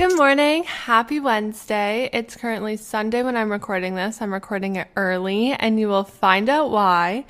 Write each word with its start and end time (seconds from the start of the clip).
Good 0.00 0.16
morning. 0.16 0.64
Happy 0.64 1.20
Wednesday. 1.20 2.08
It's 2.14 2.34
currently 2.34 2.78
Sunday 2.78 3.22
when 3.22 3.36
I'm 3.36 3.52
recording 3.52 3.96
this. 3.96 4.22
I'm 4.22 4.32
recording 4.32 4.76
it 4.76 4.88
early 4.96 5.52
and 5.52 5.78
you 5.78 5.88
will 5.88 6.04
find 6.04 6.48
out 6.48 6.70
why. 6.70 7.26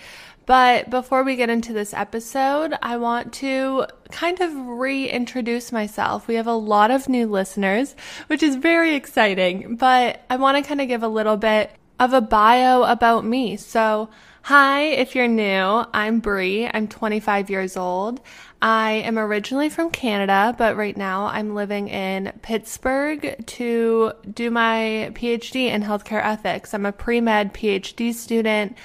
But 0.46 0.88
before 0.88 1.24
we 1.24 1.34
get 1.34 1.50
into 1.50 1.72
this 1.72 1.92
episode, 1.92 2.74
I 2.80 2.98
want 2.98 3.32
to 3.34 3.86
kind 4.12 4.40
of 4.40 4.54
reintroduce 4.54 5.72
myself. 5.72 6.28
We 6.28 6.36
have 6.36 6.46
a 6.46 6.52
lot 6.52 6.92
of 6.92 7.08
new 7.08 7.26
listeners, 7.26 7.96
which 8.28 8.44
is 8.44 8.54
very 8.54 8.94
exciting, 8.94 9.74
but 9.74 10.24
I 10.30 10.36
want 10.36 10.56
to 10.56 10.62
kind 10.62 10.80
of 10.80 10.86
give 10.86 11.02
a 11.02 11.08
little 11.08 11.36
bit 11.36 11.72
of 12.00 12.14
a 12.14 12.20
bio 12.22 12.82
about 12.84 13.26
me. 13.26 13.58
So, 13.58 14.08
hi, 14.42 14.84
if 14.84 15.14
you're 15.14 15.28
new, 15.28 15.84
I'm 15.92 16.20
Brie. 16.20 16.66
I'm 16.66 16.88
25 16.88 17.50
years 17.50 17.76
old. 17.76 18.20
I 18.62 18.92
am 18.92 19.18
originally 19.18 19.68
from 19.68 19.90
Canada, 19.90 20.54
but 20.56 20.78
right 20.78 20.96
now 20.96 21.26
I'm 21.26 21.54
living 21.54 21.88
in 21.88 22.32
Pittsburgh 22.40 23.44
to 23.46 24.12
do 24.32 24.50
my 24.50 25.10
PhD 25.12 25.66
in 25.66 25.82
healthcare 25.82 26.24
ethics. 26.24 26.72
I'm 26.72 26.86
a 26.86 26.92
pre 26.92 27.20
med 27.20 27.52
PhD 27.52 28.14
student. 28.14 28.78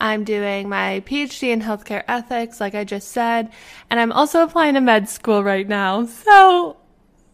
I'm 0.00 0.22
doing 0.22 0.68
my 0.68 1.02
PhD 1.06 1.48
in 1.48 1.60
healthcare 1.60 2.04
ethics, 2.06 2.60
like 2.60 2.76
I 2.76 2.84
just 2.84 3.08
said, 3.08 3.50
and 3.90 4.00
I'm 4.00 4.12
also 4.12 4.42
applying 4.42 4.74
to 4.74 4.80
med 4.80 5.08
school 5.08 5.42
right 5.44 5.68
now. 5.68 6.06
So 6.06 6.76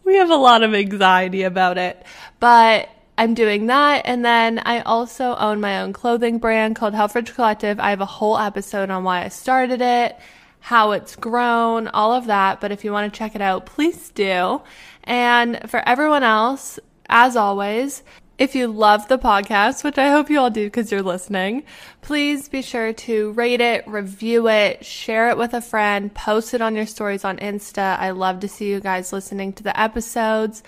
we 0.03 0.15
have 0.15 0.31
a 0.31 0.35
lot 0.35 0.63
of 0.63 0.73
anxiety 0.73 1.43
about 1.43 1.77
it, 1.77 2.03
but 2.39 2.89
I'm 3.17 3.33
doing 3.33 3.65
that. 3.67 4.03
And 4.05 4.23
then 4.23 4.59
I 4.59 4.81
also 4.81 5.35
own 5.35 5.59
my 5.59 5.81
own 5.81 5.91
clothing 5.91 6.37
brand 6.37 6.75
called 6.75 6.93
Helfrich 6.93 7.33
Collective. 7.33 7.79
I 7.79 7.89
have 7.89 8.01
a 8.01 8.05
whole 8.05 8.37
episode 8.37 8.91
on 8.91 9.03
why 9.03 9.23
I 9.23 9.29
started 9.29 9.81
it, 9.81 10.17
how 10.59 10.91
it's 10.91 11.15
grown, 11.15 11.87
all 11.87 12.13
of 12.13 12.27
that. 12.27 12.61
But 12.61 12.71
if 12.71 12.83
you 12.83 12.91
want 12.91 13.11
to 13.11 13.17
check 13.17 13.33
it 13.33 13.41
out, 13.41 13.65
please 13.65 14.09
do. 14.09 14.61
And 15.03 15.59
for 15.69 15.81
everyone 15.87 16.23
else, 16.23 16.79
as 17.09 17.35
always, 17.35 18.03
if 18.37 18.53
you 18.53 18.67
love 18.67 19.07
the 19.07 19.17
podcast, 19.17 19.83
which 19.83 19.97
I 19.97 20.11
hope 20.11 20.29
you 20.29 20.39
all 20.39 20.51
do 20.51 20.67
because 20.67 20.91
you're 20.91 21.01
listening, 21.01 21.63
please 22.01 22.47
be 22.47 22.61
sure 22.61 22.93
to 22.93 23.31
rate 23.31 23.61
it, 23.61 23.87
review 23.87 24.47
it, 24.47 24.85
share 24.85 25.31
it 25.31 25.37
with 25.37 25.55
a 25.55 25.61
friend, 25.61 26.13
post 26.13 26.53
it 26.53 26.61
on 26.61 26.75
your 26.75 26.85
stories 26.85 27.25
on 27.25 27.37
Insta. 27.37 27.97
I 27.97 28.11
love 28.11 28.41
to 28.41 28.47
see 28.47 28.69
you 28.69 28.79
guys 28.79 29.11
listening 29.11 29.53
to 29.53 29.63
the 29.63 29.79
episodes 29.79 30.61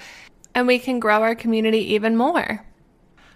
and 0.53 0.67
we 0.67 0.79
can 0.79 0.99
grow 0.99 1.21
our 1.21 1.35
community 1.35 1.93
even 1.93 2.15
more. 2.17 2.65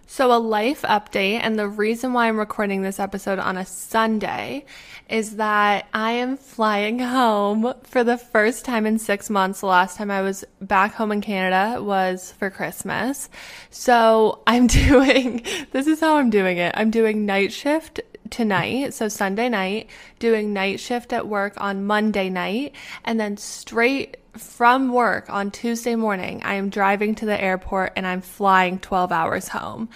So, 0.05 0.31
a 0.31 0.37
life 0.37 0.81
update, 0.83 1.39
and 1.41 1.57
the 1.57 1.67
reason 1.67 2.13
why 2.13 2.27
I'm 2.27 2.37
recording 2.37 2.81
this 2.81 2.99
episode 2.99 3.39
on 3.39 3.57
a 3.57 3.65
Sunday 3.65 4.65
is 5.09 5.37
that 5.37 5.87
I 5.93 6.11
am 6.11 6.37
flying 6.37 6.99
home 6.99 7.73
for 7.83 8.03
the 8.03 8.17
first 8.17 8.65
time 8.65 8.85
in 8.85 8.99
six 8.99 9.29
months. 9.29 9.61
The 9.61 9.67
last 9.67 9.97
time 9.97 10.11
I 10.11 10.21
was 10.21 10.43
back 10.61 10.93
home 10.93 11.11
in 11.11 11.21
Canada 11.21 11.81
was 11.81 12.33
for 12.33 12.49
Christmas. 12.49 13.29
So, 13.71 14.43
I'm 14.45 14.67
doing 14.89 15.45
this 15.71 15.87
is 15.87 16.01
how 16.01 16.17
I'm 16.17 16.29
doing 16.29 16.57
it. 16.57 16.73
I'm 16.77 16.91
doing 16.91 17.25
night 17.25 17.53
shift 17.53 18.01
tonight, 18.29 18.93
so 18.93 19.07
Sunday 19.07 19.47
night, 19.47 19.89
doing 20.19 20.53
night 20.53 20.79
shift 20.79 21.13
at 21.13 21.27
work 21.27 21.53
on 21.57 21.85
Monday 21.85 22.29
night, 22.29 22.75
and 23.05 23.19
then 23.19 23.37
straight 23.37 24.17
from 24.37 24.91
work 24.91 25.29
on 25.29 25.51
Tuesday 25.51 25.95
morning, 25.95 26.41
I 26.43 26.55
am 26.55 26.69
driving 26.69 27.15
to 27.15 27.25
the 27.25 27.39
airport 27.39 27.93
and 27.95 28.05
I'm 28.05 28.21
flying 28.21 28.79
12 28.79 29.11
hours 29.11 29.47
home. 29.47 29.89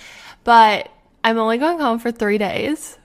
But 0.43 0.89
I'm 1.23 1.37
only 1.37 1.57
going 1.57 1.79
home 1.79 1.99
for 1.99 2.11
three 2.11 2.37
days. 2.37 2.97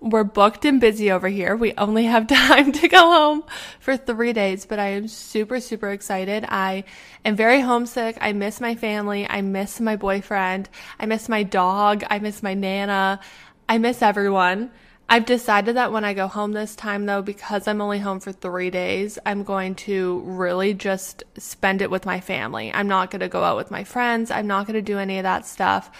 We're 0.00 0.24
booked 0.24 0.64
and 0.64 0.80
busy 0.80 1.10
over 1.10 1.28
here. 1.28 1.56
We 1.56 1.74
only 1.74 2.04
have 2.04 2.26
time 2.28 2.72
to 2.72 2.88
go 2.88 2.98
home 2.98 3.44
for 3.80 3.96
three 3.96 4.32
days, 4.32 4.64
but 4.64 4.78
I 4.78 4.88
am 4.88 5.08
super, 5.08 5.60
super 5.60 5.90
excited. 5.90 6.44
I 6.48 6.84
am 7.24 7.36
very 7.36 7.60
homesick. 7.60 8.16
I 8.20 8.32
miss 8.32 8.60
my 8.60 8.74
family. 8.74 9.26
I 9.28 9.42
miss 9.42 9.80
my 9.80 9.96
boyfriend. 9.96 10.68
I 10.98 11.06
miss 11.06 11.28
my 11.28 11.42
dog. 11.42 12.04
I 12.08 12.18
miss 12.18 12.42
my 12.42 12.54
Nana. 12.54 13.20
I 13.68 13.78
miss 13.78 14.02
everyone. 14.02 14.70
I've 15.10 15.24
decided 15.24 15.76
that 15.76 15.90
when 15.90 16.04
I 16.04 16.12
go 16.12 16.26
home 16.26 16.52
this 16.52 16.76
time, 16.76 17.06
though, 17.06 17.22
because 17.22 17.66
I'm 17.66 17.80
only 17.80 17.98
home 17.98 18.20
for 18.20 18.30
three 18.30 18.68
days, 18.68 19.18
I'm 19.24 19.42
going 19.42 19.74
to 19.76 20.20
really 20.20 20.74
just 20.74 21.24
spend 21.38 21.80
it 21.80 21.90
with 21.90 22.04
my 22.04 22.20
family. 22.20 22.70
I'm 22.74 22.88
not 22.88 23.10
going 23.10 23.20
to 23.20 23.28
go 23.28 23.42
out 23.42 23.56
with 23.56 23.70
my 23.70 23.84
friends. 23.84 24.30
I'm 24.30 24.46
not 24.46 24.66
going 24.66 24.74
to 24.74 24.82
do 24.82 24.98
any 24.98 25.18
of 25.18 25.22
that 25.22 25.46
stuff. 25.46 25.90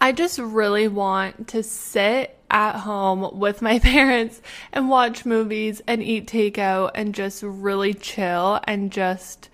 I 0.00 0.12
just 0.12 0.38
really 0.38 0.86
want 0.86 1.48
to 1.48 1.64
sit 1.64 2.38
at 2.48 2.76
home 2.76 3.36
with 3.36 3.62
my 3.62 3.78
parents 3.80 4.40
and 4.72 4.88
watch 4.88 5.24
movies 5.24 5.82
and 5.88 6.00
eat 6.00 6.28
takeout 6.28 6.92
and 6.94 7.16
just 7.16 7.42
really 7.42 7.94
chill 7.94 8.60
and 8.64 8.92
just 8.92 9.48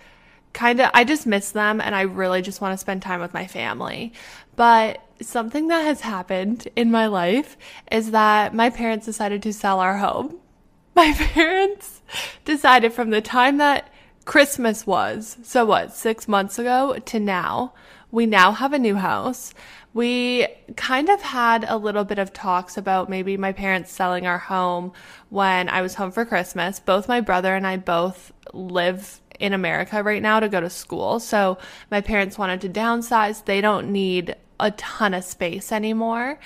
kind 0.53 0.80
of, 0.80 0.91
I 0.92 1.04
just 1.04 1.26
miss 1.26 1.53
them 1.53 1.80
and 1.80 1.94
I 1.94 2.03
really 2.03 2.42
just 2.42 2.60
want 2.60 2.74
to 2.74 2.78
spend 2.78 3.00
time 3.00 3.20
with 3.20 3.32
my 3.32 3.47
family. 3.47 4.12
But 4.54 5.00
something 5.22 5.69
that 5.69 5.83
has 5.83 6.00
happened 6.00 6.69
in 6.77 6.91
my 6.91 7.06
life 7.06 7.56
is 7.91 8.10
that 8.10 8.55
my 8.55 8.71
parents 8.71 9.06
decided 9.06 9.43
to 9.43 9.53
sell 9.53 9.81
our 9.81 9.99
home. 9.99 10.38
My 10.94 11.15
parents 11.15 12.03
decided 12.44 12.93
from 12.93 13.09
the 13.09 13.22
time 13.22 13.56
that 13.56 13.88
Christmas 14.27 14.87
was, 14.87 15.38
so 15.43 15.65
what, 15.65 15.94
six 15.94 16.28
months 16.28 16.59
ago 16.59 16.99
to 17.06 17.19
now, 17.19 17.72
we 18.10 18.27
now 18.27 18.53
have 18.53 18.75
a 18.75 18.78
new 18.78 18.97
house. 18.97 19.55
We 19.94 20.49
kind 20.77 21.09
of 21.09 21.22
had 21.22 21.65
a 21.66 21.78
little 21.78 22.04
bit 22.04 22.19
of 22.19 22.34
talks 22.34 22.77
about 22.77 23.09
maybe 23.09 23.39
my 23.39 23.53
parents 23.53 23.91
selling 23.91 24.27
our 24.27 24.37
home 24.37 24.93
when 25.31 25.71
I 25.71 25.81
was 25.81 25.94
home 25.94 26.12
for 26.12 26.27
Christmas. 26.27 26.78
Both 26.78 27.09
my 27.09 27.22
brother 27.22 27.56
and 27.56 27.66
I 27.66 27.78
both 27.78 28.33
live 28.53 29.22
in 29.41 29.53
America 29.53 30.03
right 30.03 30.22
now 30.22 30.41
to 30.41 30.49
go 30.49 30.60
to 30.60 30.71
school. 30.71 31.19
So 31.21 31.59
my 31.91 32.00
parents 32.00 32.39
wanted 32.39 32.60
to 32.60 32.69
downsize. 32.69 33.44
They 33.44 33.60
don't 33.60 33.91
need 33.93 34.37
a 34.60 34.70
ton 34.72 35.14
of 35.14 35.24
space 35.24 35.72
anymore. 35.72 36.38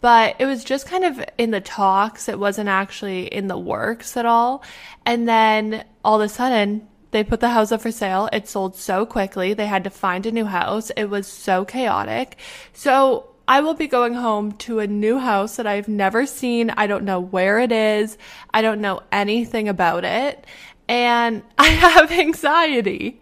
But 0.00 0.36
it 0.38 0.46
was 0.46 0.62
just 0.62 0.86
kind 0.86 1.04
of 1.04 1.24
in 1.38 1.50
the 1.50 1.60
talks. 1.60 2.28
It 2.28 2.38
wasn't 2.38 2.68
actually 2.68 3.26
in 3.26 3.48
the 3.48 3.58
works 3.58 4.16
at 4.16 4.26
all. 4.26 4.62
And 5.04 5.28
then 5.28 5.84
all 6.04 6.20
of 6.20 6.24
a 6.24 6.28
sudden, 6.28 6.86
they 7.10 7.24
put 7.24 7.40
the 7.40 7.50
house 7.50 7.72
up 7.72 7.80
for 7.80 7.90
sale. 7.90 8.28
It 8.32 8.46
sold 8.48 8.76
so 8.76 9.06
quickly. 9.06 9.54
They 9.54 9.66
had 9.66 9.84
to 9.84 9.90
find 9.90 10.26
a 10.26 10.32
new 10.32 10.44
house. 10.44 10.90
It 10.90 11.06
was 11.06 11.26
so 11.26 11.64
chaotic. 11.64 12.36
So 12.72 13.30
I 13.48 13.60
will 13.60 13.74
be 13.74 13.86
going 13.86 14.14
home 14.14 14.52
to 14.52 14.80
a 14.80 14.86
new 14.86 15.18
house 15.18 15.56
that 15.56 15.66
I've 15.66 15.88
never 15.88 16.26
seen. 16.26 16.70
I 16.70 16.86
don't 16.86 17.04
know 17.04 17.20
where 17.20 17.58
it 17.58 17.72
is. 17.72 18.18
I 18.52 18.60
don't 18.60 18.80
know 18.80 19.02
anything 19.12 19.68
about 19.68 20.04
it. 20.04 20.46
And 20.88 21.42
I 21.58 21.68
have 21.68 22.12
anxiety. 22.12 23.20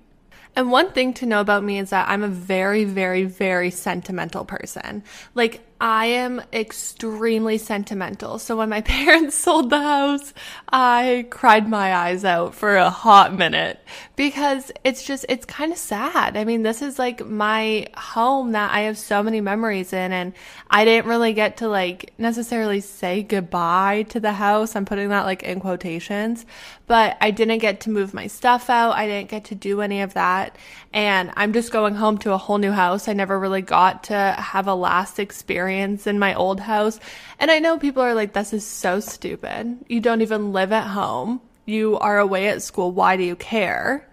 And 0.56 0.70
one 0.70 0.90
thing 0.90 1.12
to 1.14 1.26
know 1.26 1.40
about 1.40 1.64
me 1.64 1.78
is 1.78 1.90
that 1.90 2.08
I'm 2.08 2.22
a 2.22 2.28
very, 2.28 2.84
very, 2.84 3.24
very 3.24 3.70
sentimental 3.70 4.44
person. 4.44 5.02
Like, 5.34 5.60
I 5.80 6.06
am 6.06 6.40
extremely 6.52 7.58
sentimental. 7.58 8.38
So 8.38 8.56
when 8.56 8.68
my 8.68 8.80
parents 8.82 9.36
sold 9.36 9.70
the 9.70 9.82
house, 9.82 10.32
I 10.68 11.26
cried 11.30 11.68
my 11.68 11.94
eyes 11.94 12.24
out 12.24 12.54
for 12.54 12.76
a 12.76 12.90
hot 12.90 13.34
minute 13.34 13.80
because 14.14 14.70
it's 14.84 15.04
just, 15.04 15.26
it's 15.28 15.44
kind 15.44 15.72
of 15.72 15.78
sad. 15.78 16.36
I 16.36 16.44
mean, 16.44 16.62
this 16.62 16.80
is 16.80 16.98
like 16.98 17.26
my 17.26 17.88
home 17.96 18.52
that 18.52 18.72
I 18.72 18.82
have 18.82 18.98
so 18.98 19.22
many 19.22 19.40
memories 19.40 19.92
in 19.92 20.12
and 20.12 20.32
I 20.70 20.84
didn't 20.84 21.08
really 21.08 21.32
get 21.32 21.58
to 21.58 21.68
like 21.68 22.12
necessarily 22.18 22.80
say 22.80 23.22
goodbye 23.22 24.06
to 24.10 24.20
the 24.20 24.32
house. 24.32 24.76
I'm 24.76 24.84
putting 24.84 25.08
that 25.08 25.24
like 25.24 25.42
in 25.42 25.60
quotations, 25.60 26.46
but 26.86 27.16
I 27.20 27.30
didn't 27.32 27.58
get 27.58 27.80
to 27.80 27.90
move 27.90 28.14
my 28.14 28.28
stuff 28.28 28.70
out. 28.70 28.92
I 28.92 29.06
didn't 29.06 29.30
get 29.30 29.44
to 29.46 29.54
do 29.54 29.80
any 29.80 30.02
of 30.02 30.14
that. 30.14 30.56
And 30.92 31.32
I'm 31.36 31.52
just 31.52 31.72
going 31.72 31.96
home 31.96 32.18
to 32.18 32.32
a 32.32 32.38
whole 32.38 32.58
new 32.58 32.70
house. 32.70 33.08
I 33.08 33.12
never 33.12 33.38
really 33.38 33.62
got 33.62 34.04
to 34.04 34.14
have 34.14 34.68
a 34.68 34.74
last 34.74 35.18
experience 35.18 35.63
experience 35.64 36.06
in 36.06 36.18
my 36.18 36.34
old 36.34 36.60
house. 36.60 37.00
And 37.38 37.50
I 37.50 37.58
know 37.58 37.78
people 37.78 38.02
are 38.02 38.14
like, 38.14 38.34
this 38.34 38.52
is 38.52 38.66
so 38.66 39.00
stupid. 39.00 39.78
You 39.88 40.00
don't 40.00 40.20
even 40.20 40.52
live 40.52 40.72
at 40.72 40.88
home. 40.88 41.40
You 41.64 41.98
are 41.98 42.18
away 42.18 42.48
at 42.48 42.62
school. 42.62 42.92
Why 42.92 43.16
do 43.16 43.22
you 43.22 43.34
care? 43.34 44.06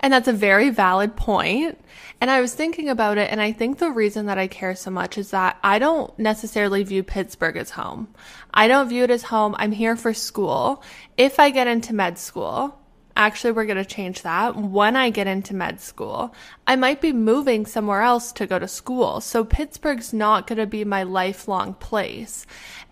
And 0.00 0.12
that's 0.12 0.28
a 0.28 0.32
very 0.32 0.70
valid 0.70 1.14
point. 1.14 1.78
And 2.20 2.30
I 2.30 2.40
was 2.40 2.54
thinking 2.54 2.88
about 2.88 3.18
it, 3.18 3.30
and 3.30 3.40
I 3.40 3.52
think 3.52 3.78
the 3.78 3.90
reason 3.90 4.26
that 4.26 4.38
I 4.38 4.46
care 4.48 4.74
so 4.74 4.90
much 4.90 5.18
is 5.18 5.30
that 5.30 5.58
I 5.62 5.78
don't 5.78 6.16
necessarily 6.18 6.82
view 6.82 7.02
Pittsburgh 7.02 7.56
as 7.56 7.70
home. 7.70 8.08
I 8.52 8.66
don't 8.66 8.88
view 8.88 9.04
it 9.04 9.10
as 9.10 9.24
home. 9.24 9.54
I'm 9.58 9.72
here 9.72 9.96
for 9.96 10.14
school. 10.14 10.82
If 11.16 11.38
I 11.38 11.50
get 11.50 11.66
into 11.66 11.94
med 11.94 12.18
school, 12.18 12.77
actually, 13.18 13.52
we're 13.52 13.66
going 13.66 13.76
to 13.76 13.84
change 13.84 14.22
that. 14.22 14.56
When 14.56 14.96
I 14.96 15.10
get 15.10 15.26
into 15.26 15.54
med 15.54 15.80
school, 15.80 16.34
I 16.66 16.76
might 16.76 17.00
be 17.00 17.12
moving 17.12 17.66
somewhere 17.66 18.00
else 18.00 18.32
to 18.32 18.46
go 18.46 18.58
to 18.58 18.68
school. 18.68 19.20
So 19.20 19.44
Pittsburgh's 19.44 20.12
not 20.12 20.46
going 20.46 20.58
to 20.58 20.66
be 20.66 20.84
my 20.84 21.02
lifelong 21.02 21.74
place. 21.74 22.46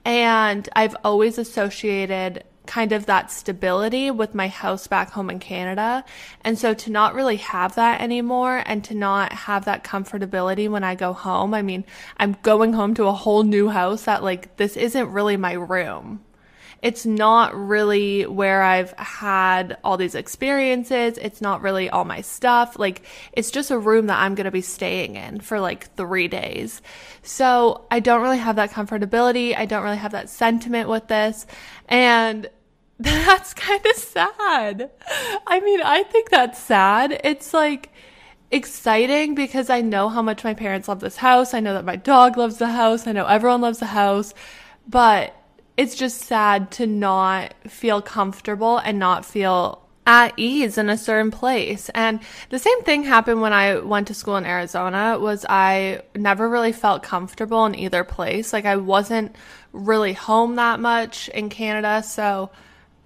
And 0.05 0.69
I've 0.75 0.97
always 1.05 1.39
associated 1.39 2.45
kind 2.67 2.93
of 2.93 3.07
that 3.07 3.31
stability 3.31 4.11
with 4.11 4.35
my 4.35 4.49
house 4.49 4.89
back 4.89 5.11
home 5.11 5.31
in 5.31 5.39
Canada. 5.39 6.05
And 6.43 6.59
so 6.59 6.75
to 6.75 6.91
not 6.91 7.15
really 7.15 7.37
have 7.37 7.77
that 7.77 8.01
anymore 8.01 8.63
and 8.67 8.83
to 8.85 8.95
not 8.95 9.33
have 9.33 9.65
that 9.65 9.85
comfortability 9.85 10.69
when 10.69 10.85
I 10.85 10.97
go 10.97 11.13
home, 11.13 11.55
I 11.55 11.63
mean, 11.63 11.85
I'm 12.19 12.37
going 12.43 12.73
home 12.73 12.95
to 12.95 13.07
a 13.07 13.13
whole 13.13 13.45
new 13.45 13.69
house 13.69 14.05
that 14.05 14.25
like 14.25 14.57
this 14.57 14.77
isn't 14.77 15.13
really 15.13 15.37
my 15.37 15.53
room. 15.53 16.26
It's 16.83 17.07
not 17.07 17.55
really 17.55 18.27
where 18.27 18.63
I've 18.63 18.93
had 18.93 19.79
all 19.83 19.97
these 19.97 20.15
experiences. 20.15 21.19
It's 21.19 21.41
not 21.41 21.63
really 21.63 21.89
all 21.91 22.05
my 22.05 22.21
stuff. 22.21 22.79
Like, 22.79 23.03
it's 23.33 23.51
just 23.51 23.71
a 23.71 23.79
room 23.79 24.07
that 24.07 24.19
I'm 24.19 24.35
going 24.35 24.45
to 24.45 24.51
be 24.51 24.61
staying 24.61 25.17
in 25.17 25.41
for 25.41 25.59
like 25.59 25.93
three 25.95 26.29
days. 26.29 26.83
So 27.23 27.87
I 27.91 28.01
don't 28.01 28.23
really 28.23 28.39
have 28.39 28.57
that 28.57 28.71
comfortability. 28.71 29.57
I 29.57 29.67
don't 29.67 29.83
really 29.83 29.97
have 29.97 30.13
that 30.13 30.29
sentiment 30.29 30.89
with 30.89 31.09
this. 31.09 31.47
And 31.89 32.49
that's 32.99 33.55
kind 33.55 33.85
of 33.85 33.97
sad. 33.97 34.91
I 35.47 35.61
mean, 35.61 35.81
I 35.83 36.03
think 36.05 36.31
that's 36.31 36.59
sad. 36.59 37.21
It's 37.25 37.53
like 37.53 37.91
exciting 38.51 39.35
because 39.35 39.71
I 39.71 39.81
know 39.81 40.09
how 40.09 40.23
much 40.23 40.45
my 40.45 40.55
parents 40.55 40.89
love 40.89 41.01
this 41.01 41.17
house. 41.17 41.53
I 41.53 41.61
know 41.61 41.75
that 41.75 41.85
my 41.85 41.97
dog 41.97 42.37
loves 42.37 42.59
the 42.59 42.69
house. 42.69 43.07
I 43.07 43.13
know 43.13 43.27
everyone 43.27 43.61
loves 43.61 43.81
the 43.81 43.87
house. 43.87 44.35
But 44.89 45.35
it's 45.77 45.95
just 45.95 46.23
sad 46.23 46.71
to 46.73 46.87
not 46.87 47.55
feel 47.69 48.01
comfortable 48.01 48.79
and 48.79 48.99
not 48.99 49.25
feel 49.25 49.83
at 50.07 50.33
ease 50.37 50.79
in 50.79 50.89
a 50.89 50.97
certain 50.97 51.31
place. 51.31 51.91
And 51.91 52.21
the 52.51 52.59
same 52.59 52.83
thing 52.83 53.03
happened 53.03 53.41
when 53.41 53.53
I 53.53 53.79
went 53.79 54.07
to 54.09 54.15
school 54.15 54.37
in 54.37 54.47
Arizona 54.47 55.19
was 55.19 55.45
I 55.49 56.03
never 56.15 56.49
really 56.49 56.73
felt 56.73 57.03
comfortable 57.03 57.67
in 57.67 57.75
either 57.75 58.05
place. 58.05 58.53
Like 58.53 58.65
I 58.65 58.77
wasn't 58.77 59.35
really 59.73 60.13
home 60.13 60.55
that 60.57 60.79
much 60.79 61.29
in 61.31 61.49
Canada, 61.49 62.05
so 62.05 62.51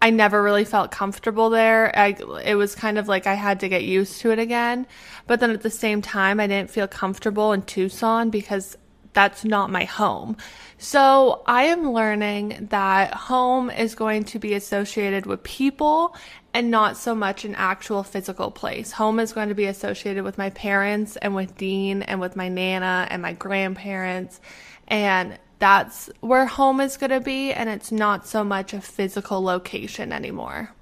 I 0.03 0.11
never 0.11 0.43
really 0.43 0.65
felt 0.65 0.91
comfortable 0.91 1.51
there. 1.51 1.97
I, 1.99 2.17
it 2.45 2.55
was 2.55 2.75
kind 2.75 2.99
of 2.99 3.09
like 3.09 3.27
I 3.27 3.35
had 3.35 3.61
to 3.61 3.69
get 3.69 3.85
used 3.85 4.21
to 4.21 4.31
it 4.31 4.39
again. 4.39 4.87
But 5.27 5.41
then 5.41 5.51
at 5.51 5.63
the 5.63 5.71
same 5.71 6.03
time, 6.03 6.39
I 6.39 6.47
didn't 6.47 6.71
feel 6.71 6.87
comfortable 6.87 7.53
in 7.53 7.63
Tucson 7.63 8.31
because 8.31 8.77
that's 9.13 9.45
not 9.45 9.71
my 9.71 9.85
home. 9.85 10.37
So 10.79 11.43
I 11.47 11.65
am 11.65 11.93
learning 11.93 12.69
that 12.71 13.15
home 13.15 13.71
is 13.71 13.95
going 13.95 14.25
to 14.25 14.39
be 14.39 14.55
associated 14.55 15.27
with 15.27 15.43
people 15.43 16.17
and 16.55 16.71
not 16.71 16.97
so 16.97 17.15
much 17.15 17.45
an 17.45 17.55
actual 17.55 18.03
physical 18.03 18.51
place. 18.51 18.93
Home 18.93 19.21
is 19.21 19.33
going 19.33 19.49
to 19.49 19.55
be 19.55 19.67
associated 19.67 20.25
with 20.25 20.39
my 20.39 20.51
parents 20.51 21.17
and 21.17 21.35
with 21.35 21.57
Dean 21.57 22.03
and 22.03 22.21
with 22.21 22.37
my 22.37 22.49
Nana 22.49 23.07
and 23.11 23.23
my 23.23 23.33
grandparents. 23.33 24.41
And 24.89 25.39
that's 25.59 26.09
where 26.21 26.47
home 26.47 26.81
is 26.81 26.97
going 26.97 27.11
to 27.11 27.21
be, 27.21 27.53
and 27.53 27.69
it's 27.69 27.93
not 27.93 28.27
so 28.27 28.43
much 28.43 28.73
a 28.73 28.81
physical 28.81 29.43
location 29.43 30.13
anymore. 30.13 30.75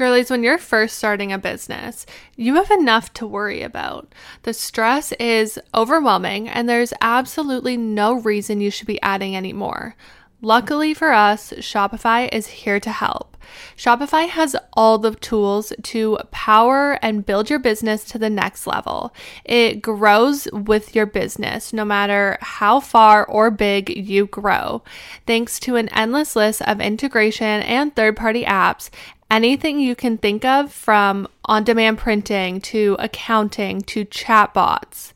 Girlies, 0.00 0.30
when 0.30 0.42
you're 0.42 0.56
first 0.56 0.96
starting 0.96 1.30
a 1.30 1.36
business, 1.36 2.06
you 2.34 2.54
have 2.54 2.70
enough 2.70 3.12
to 3.12 3.26
worry 3.26 3.60
about. 3.60 4.14
The 4.44 4.54
stress 4.54 5.12
is 5.20 5.58
overwhelming, 5.74 6.48
and 6.48 6.66
there's 6.66 6.94
absolutely 7.02 7.76
no 7.76 8.14
reason 8.14 8.62
you 8.62 8.70
should 8.70 8.86
be 8.86 9.02
adding 9.02 9.36
any 9.36 9.52
more. 9.52 9.96
Luckily 10.40 10.94
for 10.94 11.12
us, 11.12 11.52
Shopify 11.58 12.30
is 12.32 12.46
here 12.46 12.80
to 12.80 12.90
help. 12.90 13.36
Shopify 13.76 14.26
has 14.26 14.56
all 14.72 14.96
the 14.96 15.14
tools 15.16 15.70
to 15.82 16.16
power 16.30 16.98
and 17.02 17.26
build 17.26 17.50
your 17.50 17.58
business 17.58 18.02
to 18.04 18.18
the 18.18 18.30
next 18.30 18.66
level. 18.66 19.12
It 19.44 19.82
grows 19.82 20.48
with 20.50 20.94
your 20.94 21.04
business, 21.04 21.74
no 21.74 21.84
matter 21.84 22.38
how 22.40 22.80
far 22.80 23.26
or 23.26 23.50
big 23.50 23.90
you 23.90 24.26
grow. 24.26 24.82
Thanks 25.26 25.60
to 25.60 25.76
an 25.76 25.90
endless 25.90 26.34
list 26.34 26.62
of 26.62 26.80
integration 26.80 27.60
and 27.62 27.94
third 27.94 28.16
party 28.16 28.44
apps, 28.44 28.88
anything 29.30 29.78
you 29.78 29.94
can 29.94 30.18
think 30.18 30.44
of 30.44 30.72
from 30.72 31.28
on 31.44 31.64
demand 31.64 31.98
printing 31.98 32.60
to 32.60 32.96
accounting 32.98 33.80
to 33.82 34.04
chatbots, 34.04 35.12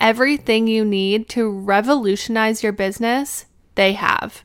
everything 0.00 0.66
you 0.66 0.84
need 0.84 1.28
to 1.28 1.48
revolutionize 1.50 2.62
your 2.62 2.72
business, 2.72 3.44
they 3.74 3.92
have. 3.92 4.42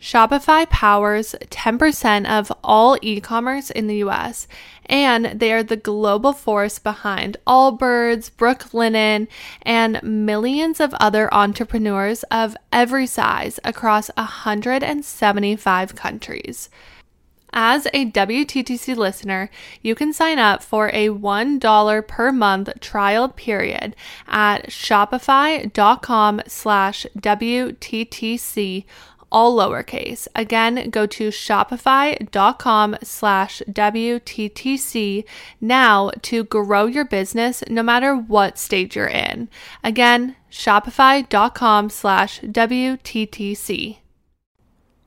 Shopify 0.00 0.68
powers 0.70 1.34
10% 1.50 2.26
of 2.26 2.50
all 2.64 2.96
e 3.02 3.20
commerce 3.20 3.70
in 3.70 3.86
the 3.86 3.96
US, 3.96 4.48
and 4.86 5.26
they 5.26 5.52
are 5.52 5.62
the 5.62 5.76
global 5.76 6.32
force 6.32 6.78
behind 6.78 7.36
Allbirds, 7.46 8.30
Brooklinen, 8.30 9.28
and 9.60 10.02
millions 10.02 10.80
of 10.80 10.94
other 10.94 11.32
entrepreneurs 11.34 12.22
of 12.30 12.56
every 12.72 13.06
size 13.06 13.60
across 13.62 14.08
175 14.16 15.94
countries. 15.94 16.70
As 17.52 17.86
a 17.92 18.10
WTTC 18.10 18.96
listener, 18.96 19.50
you 19.82 19.94
can 19.94 20.12
sign 20.12 20.38
up 20.38 20.62
for 20.62 20.88
a 20.88 21.08
$1 21.08 22.08
per 22.08 22.32
month 22.32 22.80
trial 22.80 23.28
period 23.28 23.96
at 24.28 24.68
shopify.com 24.68 26.42
slash 26.46 27.06
WTTC 27.18 28.84
all 29.32 29.56
lowercase. 29.56 30.26
Again, 30.34 30.90
go 30.90 31.06
to 31.06 31.28
shopify.com 31.28 32.96
slash 33.02 33.62
WTTC 33.70 35.24
now 35.60 36.10
to 36.22 36.44
grow 36.44 36.86
your 36.86 37.04
business 37.04 37.62
no 37.68 37.82
matter 37.82 38.14
what 38.16 38.58
stage 38.58 38.96
you're 38.96 39.06
in. 39.06 39.48
Again, 39.84 40.36
shopify.com 40.50 41.90
slash 41.90 42.40
WTTC. 42.40 43.99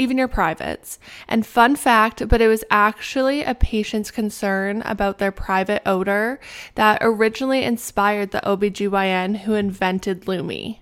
even 0.00 0.18
your 0.18 0.28
privates. 0.28 0.98
And 1.28 1.46
fun 1.46 1.76
fact, 1.76 2.26
but 2.28 2.40
it 2.40 2.48
was 2.48 2.64
actually 2.70 3.42
a 3.42 3.54
patient's 3.54 4.10
concern 4.10 4.82
about 4.84 5.18
their 5.18 5.30
private 5.30 5.82
odor 5.86 6.40
that 6.74 6.98
originally 7.02 7.62
inspired 7.62 8.30
the 8.30 8.40
OBGYN 8.40 9.40
who 9.40 9.54
invented 9.54 10.26
Lume. 10.26 10.76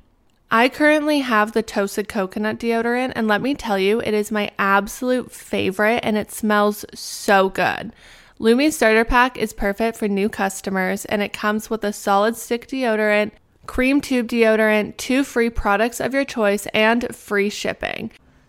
I 0.50 0.70
currently 0.70 1.18
have 1.18 1.52
the 1.52 1.62
toasted 1.62 2.08
coconut 2.08 2.58
deodorant, 2.58 3.12
and 3.14 3.28
let 3.28 3.42
me 3.42 3.54
tell 3.54 3.78
you, 3.78 4.00
it 4.00 4.14
is 4.14 4.30
my 4.30 4.50
absolute 4.58 5.30
favorite 5.30 6.00
and 6.02 6.16
it 6.16 6.30
smells 6.30 6.86
so 6.94 7.50
good. 7.50 7.92
Lume 8.38 8.70
Starter 8.70 9.04
Pack 9.04 9.36
is 9.36 9.52
perfect 9.52 9.98
for 9.98 10.06
new 10.06 10.28
customers, 10.28 11.04
and 11.06 11.22
it 11.22 11.32
comes 11.32 11.68
with 11.68 11.82
a 11.82 11.92
solid 11.92 12.36
stick 12.36 12.68
deodorant, 12.68 13.32
cream 13.66 14.00
tube 14.00 14.28
deodorant, 14.28 14.96
two 14.96 15.24
free 15.24 15.50
products 15.50 16.00
of 16.00 16.14
your 16.14 16.24
choice, 16.24 16.66
and 16.72 17.14
free 17.14 17.50
shipping. 17.50 18.10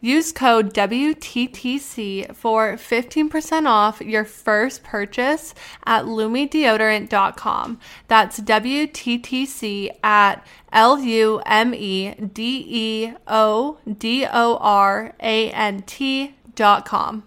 Use 0.00 0.32
code 0.32 0.72
WTTC 0.74 2.34
for 2.34 2.74
15% 2.74 3.66
off 3.66 4.00
your 4.00 4.24
first 4.24 4.82
purchase 4.82 5.54
at 5.84 6.04
lumedeodorant.com. 6.04 7.78
That's 8.08 8.40
WTTC 8.40 9.90
at 10.02 10.46
L 10.72 11.00
U 11.00 11.40
M 11.44 11.74
E 11.74 12.14
D 12.14 12.64
E 12.68 13.12
O 13.26 13.78
D 13.98 14.26
O 14.26 14.56
R 14.56 15.14
A 15.20 15.50
N 15.50 15.82
T 15.82 16.34
helfridge.com. 16.60 17.24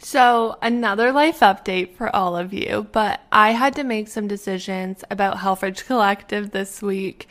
So, 0.00 0.56
another 0.62 1.10
life 1.10 1.40
update 1.40 1.96
for 1.96 2.14
all 2.14 2.36
of 2.36 2.52
you, 2.52 2.86
but 2.92 3.20
I 3.32 3.50
had 3.50 3.74
to 3.74 3.84
make 3.84 4.06
some 4.06 4.28
decisions 4.28 5.02
about 5.10 5.38
Helfridge 5.38 5.84
Collective 5.86 6.52
this 6.52 6.80
week. 6.80 7.26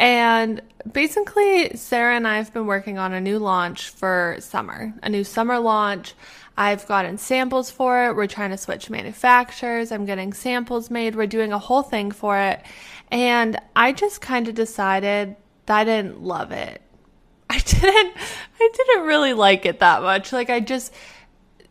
And 0.00 0.62
basically, 0.90 1.76
Sarah 1.76 2.16
and 2.16 2.26
I 2.26 2.38
have 2.38 2.54
been 2.54 2.64
working 2.64 2.96
on 2.96 3.12
a 3.12 3.20
new 3.20 3.38
launch 3.38 3.90
for 3.90 4.36
summer, 4.40 4.94
a 5.02 5.10
new 5.10 5.24
summer 5.24 5.58
launch. 5.58 6.14
I've 6.56 6.86
gotten 6.86 7.18
samples 7.18 7.70
for 7.70 8.06
it. 8.06 8.16
We're 8.16 8.26
trying 8.26 8.48
to 8.50 8.56
switch 8.56 8.88
manufacturers. 8.88 9.92
I'm 9.92 10.06
getting 10.06 10.32
samples 10.32 10.90
made. 10.90 11.14
We're 11.14 11.26
doing 11.26 11.52
a 11.52 11.58
whole 11.58 11.82
thing 11.82 12.12
for 12.12 12.38
it. 12.38 12.62
And 13.10 13.60
I 13.76 13.92
just 13.92 14.22
kind 14.22 14.48
of 14.48 14.54
decided 14.54 15.36
that 15.66 15.76
I 15.76 15.84
didn't 15.84 16.22
love 16.22 16.50
it. 16.50 16.80
I 17.50 17.58
didn't 17.58 18.16
I 18.58 18.70
didn't 18.74 19.06
really 19.06 19.34
like 19.34 19.66
it 19.66 19.80
that 19.80 20.00
much. 20.00 20.32
Like 20.32 20.48
I 20.48 20.60
just 20.60 20.94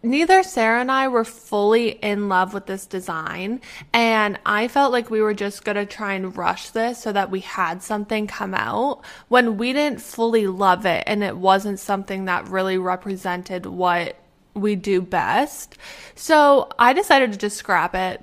neither 0.01 0.43
Sarah 0.43 0.81
and 0.81 0.91
I 0.91 1.07
were 1.07 1.25
fully 1.25 1.89
in 1.89 2.29
love 2.29 2.53
with 2.53 2.65
this 2.65 2.85
design. 2.85 3.61
And 3.93 4.39
I 4.45 4.67
felt 4.67 4.91
like 4.91 5.09
we 5.09 5.21
were 5.21 5.33
just 5.33 5.63
going 5.63 5.75
to 5.75 5.85
try 5.85 6.13
and 6.13 6.35
rush 6.35 6.69
this 6.69 6.99
so 6.99 7.11
that 7.11 7.31
we 7.31 7.41
had 7.41 7.83
something 7.83 8.27
come 8.27 8.53
out 8.53 9.03
when 9.27 9.57
we 9.57 9.73
didn't 9.73 10.01
fully 10.01 10.47
love 10.47 10.85
it 10.85 11.03
and 11.07 11.23
it 11.23 11.37
wasn't 11.37 11.79
something 11.79 12.25
that 12.25 12.47
really 12.47 12.77
represented 12.77 13.65
what 13.65 14.17
we 14.53 14.75
do 14.75 15.01
best. 15.01 15.77
So 16.15 16.69
I 16.77 16.93
decided 16.93 17.31
to 17.31 17.37
just 17.37 17.57
scrap 17.57 17.95
it. 17.95 18.21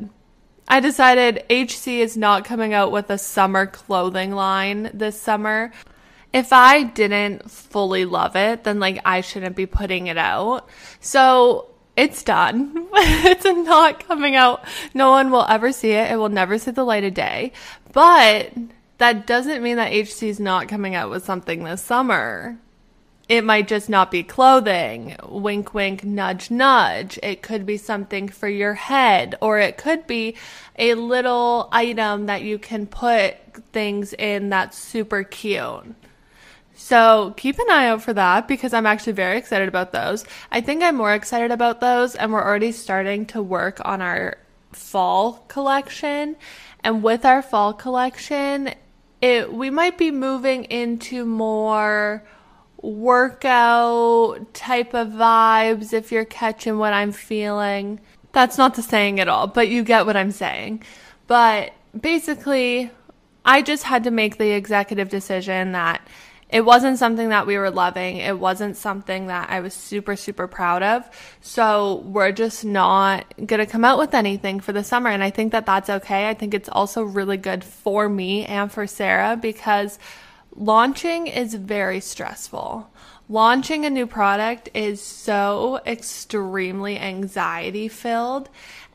I 0.68 0.80
decided 0.80 1.44
HC 1.48 2.00
is 2.00 2.16
not 2.16 2.44
coming 2.44 2.74
out 2.74 2.90
with 2.90 3.08
a 3.10 3.18
summer 3.18 3.66
clothing 3.66 4.32
line 4.32 4.90
this 4.92 5.20
summer 5.20 5.72
if 6.36 6.52
I 6.52 6.82
didn't 6.82 7.50
fully 7.50 8.04
love 8.04 8.36
it, 8.36 8.64
then 8.64 8.78
like 8.78 9.00
I 9.06 9.22
shouldn't 9.22 9.56
be 9.56 9.64
putting 9.64 10.08
it 10.08 10.18
out. 10.18 10.68
So 11.00 11.68
it's 11.96 12.22
done. 12.22 12.88
it's 12.92 13.46
not 13.46 14.06
coming 14.06 14.36
out. 14.36 14.62
No 14.92 15.08
one 15.12 15.30
will 15.30 15.46
ever 15.48 15.72
see 15.72 15.92
it. 15.92 16.12
It 16.12 16.16
will 16.16 16.28
never 16.28 16.58
see 16.58 16.72
the 16.72 16.84
light 16.84 17.04
of 17.04 17.14
day. 17.14 17.52
But 17.94 18.52
that 18.98 19.26
doesn't 19.26 19.62
mean 19.62 19.76
that 19.76 19.94
HC 19.94 20.24
is 20.24 20.38
not 20.38 20.68
coming 20.68 20.94
out 20.94 21.08
with 21.08 21.24
something 21.24 21.64
this 21.64 21.80
summer. 21.80 22.58
It 23.30 23.42
might 23.42 23.66
just 23.66 23.88
not 23.88 24.10
be 24.10 24.22
clothing. 24.22 25.16
Wink, 25.26 25.72
wink, 25.72 26.04
nudge, 26.04 26.50
nudge. 26.50 27.18
It 27.22 27.40
could 27.40 27.64
be 27.64 27.78
something 27.78 28.28
for 28.28 28.46
your 28.46 28.74
head, 28.74 29.36
or 29.40 29.58
it 29.58 29.78
could 29.78 30.06
be 30.06 30.36
a 30.78 30.92
little 30.96 31.70
item 31.72 32.26
that 32.26 32.42
you 32.42 32.58
can 32.58 32.86
put 32.86 33.36
things 33.72 34.12
in 34.12 34.50
that's 34.50 34.76
super 34.76 35.24
cute. 35.24 35.94
So 36.78 37.32
keep 37.38 37.58
an 37.58 37.66
eye 37.70 37.88
out 37.88 38.02
for 38.02 38.12
that 38.12 38.46
because 38.46 38.74
I'm 38.74 38.84
actually 38.84 39.14
very 39.14 39.38
excited 39.38 39.66
about 39.66 39.92
those. 39.92 40.26
I 40.52 40.60
think 40.60 40.82
I'm 40.82 40.96
more 40.96 41.14
excited 41.14 41.50
about 41.50 41.80
those, 41.80 42.14
and 42.14 42.32
we're 42.32 42.44
already 42.44 42.70
starting 42.70 43.24
to 43.26 43.42
work 43.42 43.80
on 43.84 44.02
our 44.02 44.36
fall 44.72 45.44
collection. 45.48 46.36
And 46.84 47.02
with 47.02 47.24
our 47.24 47.40
fall 47.40 47.72
collection, 47.72 48.74
it 49.22 49.52
we 49.52 49.70
might 49.70 49.96
be 49.96 50.10
moving 50.10 50.64
into 50.64 51.24
more 51.24 52.22
workout 52.82 54.52
type 54.52 54.92
of 54.94 55.08
vibes 55.08 55.94
if 55.94 56.12
you're 56.12 56.26
catching 56.26 56.76
what 56.76 56.92
I'm 56.92 57.10
feeling. 57.10 58.00
That's 58.32 58.58
not 58.58 58.74
the 58.74 58.82
saying 58.82 59.18
at 59.18 59.28
all, 59.28 59.46
but 59.46 59.68
you 59.68 59.82
get 59.82 60.04
what 60.04 60.16
I'm 60.16 60.30
saying. 60.30 60.82
But 61.26 61.72
basically, 61.98 62.90
I 63.46 63.62
just 63.62 63.84
had 63.84 64.04
to 64.04 64.10
make 64.10 64.36
the 64.36 64.50
executive 64.50 65.08
decision 65.08 65.72
that 65.72 66.06
it 66.48 66.64
wasn't 66.64 66.98
something 66.98 67.30
that 67.30 67.46
we 67.46 67.58
were 67.58 67.70
loving. 67.70 68.18
It 68.18 68.38
wasn't 68.38 68.76
something 68.76 69.26
that 69.26 69.50
I 69.50 69.60
was 69.60 69.74
super, 69.74 70.14
super 70.14 70.46
proud 70.46 70.82
of. 70.82 71.08
So 71.40 72.02
we're 72.06 72.32
just 72.32 72.64
not 72.64 73.24
going 73.36 73.58
to 73.58 73.66
come 73.66 73.84
out 73.84 73.98
with 73.98 74.14
anything 74.14 74.60
for 74.60 74.72
the 74.72 74.84
summer. 74.84 75.10
And 75.10 75.24
I 75.24 75.30
think 75.30 75.52
that 75.52 75.66
that's 75.66 75.90
okay. 75.90 76.28
I 76.28 76.34
think 76.34 76.54
it's 76.54 76.68
also 76.68 77.02
really 77.02 77.36
good 77.36 77.64
for 77.64 78.08
me 78.08 78.44
and 78.46 78.70
for 78.70 78.86
Sarah 78.86 79.36
because 79.36 79.98
launching 80.54 81.26
is 81.26 81.54
very 81.54 81.98
stressful. 81.98 82.90
Launching 83.28 83.84
a 83.84 83.90
new 83.90 84.06
product 84.06 84.68
is 84.72 85.02
so 85.02 85.80
extremely 85.84 86.96
anxiety 86.96 87.88
filled. 87.88 88.48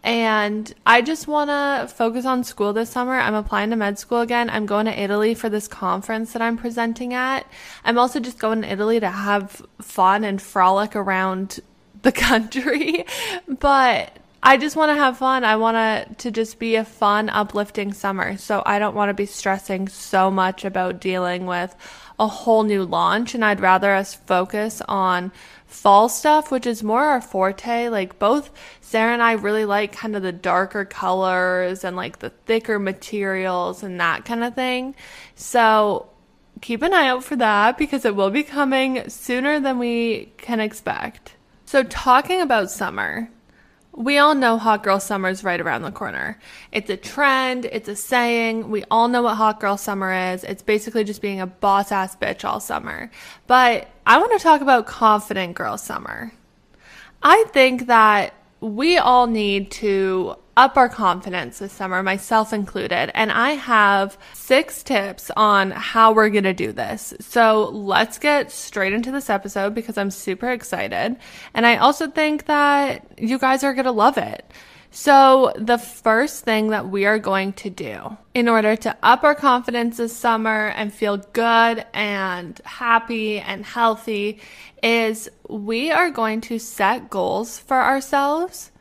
And 0.04 0.74
I 0.86 1.02
just 1.02 1.28
want 1.28 1.50
to 1.50 1.94
focus 1.94 2.26
on 2.26 2.44
school 2.44 2.74
this 2.74 2.90
summer. 2.90 3.14
I'm 3.14 3.36
applying 3.36 3.70
to 3.70 3.76
med 3.76 4.00
school 4.00 4.22
again. 4.22 4.50
I'm 4.50 4.66
going 4.66 4.88
to 4.88 5.00
Italy 5.00 5.36
for 5.36 5.48
this 5.48 5.68
conference 5.68 6.34
that 6.34 6.42
I'm 6.42 6.58
presenting 6.58 7.14
at. 7.14 7.46
I'm 7.86 8.00
also 8.00 8.20
just 8.20 8.40
going 8.40 8.64
to 8.64 8.72
Italy 8.72 9.00
to 9.00 9.10
have 9.10 9.62
fun 9.80 10.24
and 10.24 10.42
frolic 10.42 10.96
around 10.96 11.60
the 12.02 12.12
country. 12.12 13.06
but 13.48 14.18
I 14.44 14.58
just 14.58 14.76
want 14.76 14.90
to 14.90 14.96
have 14.96 15.20
fun. 15.20 15.44
I 15.44 15.56
want 15.58 16.18
to 16.18 16.32
just 16.32 16.58
be 16.58 16.76
a 16.76 16.84
fun, 16.84 17.30
uplifting 17.30 17.94
summer. 17.94 18.38
So 18.38 18.64
I 18.66 18.80
don't 18.80 18.96
want 18.96 19.10
to 19.10 19.14
be 19.14 19.28
stressing 19.28 19.88
so 19.88 20.32
much 20.32 20.66
about 20.66 21.00
dealing 21.00 21.46
with 21.46 21.76
a 22.20 22.28
whole 22.28 22.64
new 22.64 22.84
launch 22.84 23.34
and 23.34 23.44
I'd 23.44 23.60
rather 23.60 23.94
us 23.94 24.14
focus 24.14 24.82
on 24.88 25.32
fall 25.72 26.10
stuff, 26.10 26.52
which 26.52 26.68
is 26.68 26.84
more 26.84 27.06
our 27.06 27.22
forte. 27.22 27.88
Like 27.88 28.20
both 28.20 28.52
Sarah 28.82 29.14
and 29.14 29.22
I 29.22 29.34
really 29.34 29.66
like 29.66 29.94
kind 29.94 30.16
of 30.16 30.22
the 30.22 30.32
darker 30.32 30.86
colors 30.86 31.84
and 31.84 31.96
like 31.96 32.20
the 32.20 32.30
thicker 32.30 32.78
materials 32.78 33.82
and 33.82 34.00
that 34.00 34.26
kind 34.26 34.44
of 34.44 34.54
thing. 34.54 34.96
So 35.36 36.10
keep 36.60 36.82
an 36.82 36.94
eye 36.94 37.08
out 37.08 37.24
for 37.24 37.38
that 37.38 37.78
because 37.78 38.06
it 38.06 38.16
will 38.16 38.30
be 38.30 38.44
coming 38.44 39.10
sooner 39.10 39.60
than 39.60 39.80
we 39.80 40.34
can 40.38 40.60
expect. 40.60 41.36
So 41.66 41.84
talking 41.84 42.42
about 42.42 42.70
summer, 42.70 43.30
we 43.94 44.18
all 44.18 44.36
know 44.36 44.58
hot 44.58 44.84
girl 44.84 45.00
summer 45.00 45.30
is 45.30 45.44
right 45.44 45.60
around 45.60 45.82
the 45.82 45.92
corner. 45.92 46.40
It's 46.72 46.90
a 46.90 46.98
trend, 46.98 47.66
it's 47.66 47.90
a 47.90 47.96
saying. 47.96 48.70
We 48.70 48.84
all 48.90 49.08
know 49.08 49.24
what 49.24 49.36
hot 49.36 49.60
girl 49.60 49.78
summer 49.78 50.34
is. 50.34 50.44
It's 50.44 50.62
basically 50.64 51.04
just 51.04 51.22
being 51.22 51.42
a 51.42 51.48
boss 51.48 51.92
ass 51.92 52.16
bitch 52.16 52.46
all 52.46 52.60
summer. 52.60 53.12
But 53.48 53.90
I 54.06 54.18
want 54.18 54.32
to 54.32 54.40
talk 54.40 54.62
about 54.62 54.88
confident 54.88 55.56
girl 55.56 55.78
summer. 55.78 56.32
I 57.22 57.44
think 57.50 57.88
that 57.88 58.34
we 58.62 58.98
all 58.98 59.28
need 59.28 59.72
to 59.72 60.38
up 60.58 60.78
our 60.78 60.90
confidence 60.90 61.60
this 61.60 61.72
summer, 61.72 62.04
myself 62.04 62.54
included. 62.54 63.12
And 63.16 63.32
I 63.32 63.52
have 63.52 64.18
six 64.34 64.84
tips 64.84 65.32
on 65.36 65.72
how 65.72 66.14
we're 66.14 66.30
going 66.30 66.44
to 66.44 66.54
do 66.54 66.72
this. 66.72 67.14
So 67.20 67.70
let's 67.70 68.20
get 68.20 68.52
straight 68.52 68.94
into 68.94 69.12
this 69.12 69.30
episode 69.30 69.74
because 69.74 69.98
I'm 69.98 70.12
super 70.12 70.50
excited. 70.52 71.16
And 71.54 71.66
I 71.66 71.78
also 71.78 72.08
think 72.08 72.46
that 72.46 73.06
you 73.18 73.40
guys 73.40 73.64
are 73.64 73.74
going 73.74 73.86
to 73.86 73.92
love 73.92 74.18
it. 74.18 74.46
So, 74.94 75.54
the 75.56 75.78
first 75.78 76.44
thing 76.44 76.72
that 76.72 76.90
we 76.90 77.06
are 77.06 77.18
going 77.18 77.54
to 77.54 77.70
do 77.70 78.18
in 78.34 78.50
order 78.50 78.76
to 78.76 78.98
up 79.02 79.24
our 79.24 79.36
confidence 79.36 79.96
this 79.96 80.14
summer 80.14 80.68
and 80.68 80.94
feel 80.94 81.16
good 81.16 81.86
and 81.94 82.60
happy 82.66 83.40
and 83.40 83.66
healthy 83.66 84.42
is 84.84 85.30
we 85.48 85.92
are 85.92 86.10
going 86.10 86.42
to 86.42 86.60
set 86.60 87.10
goals 87.10 87.58
for 87.58 87.80
ourselves 87.80 88.72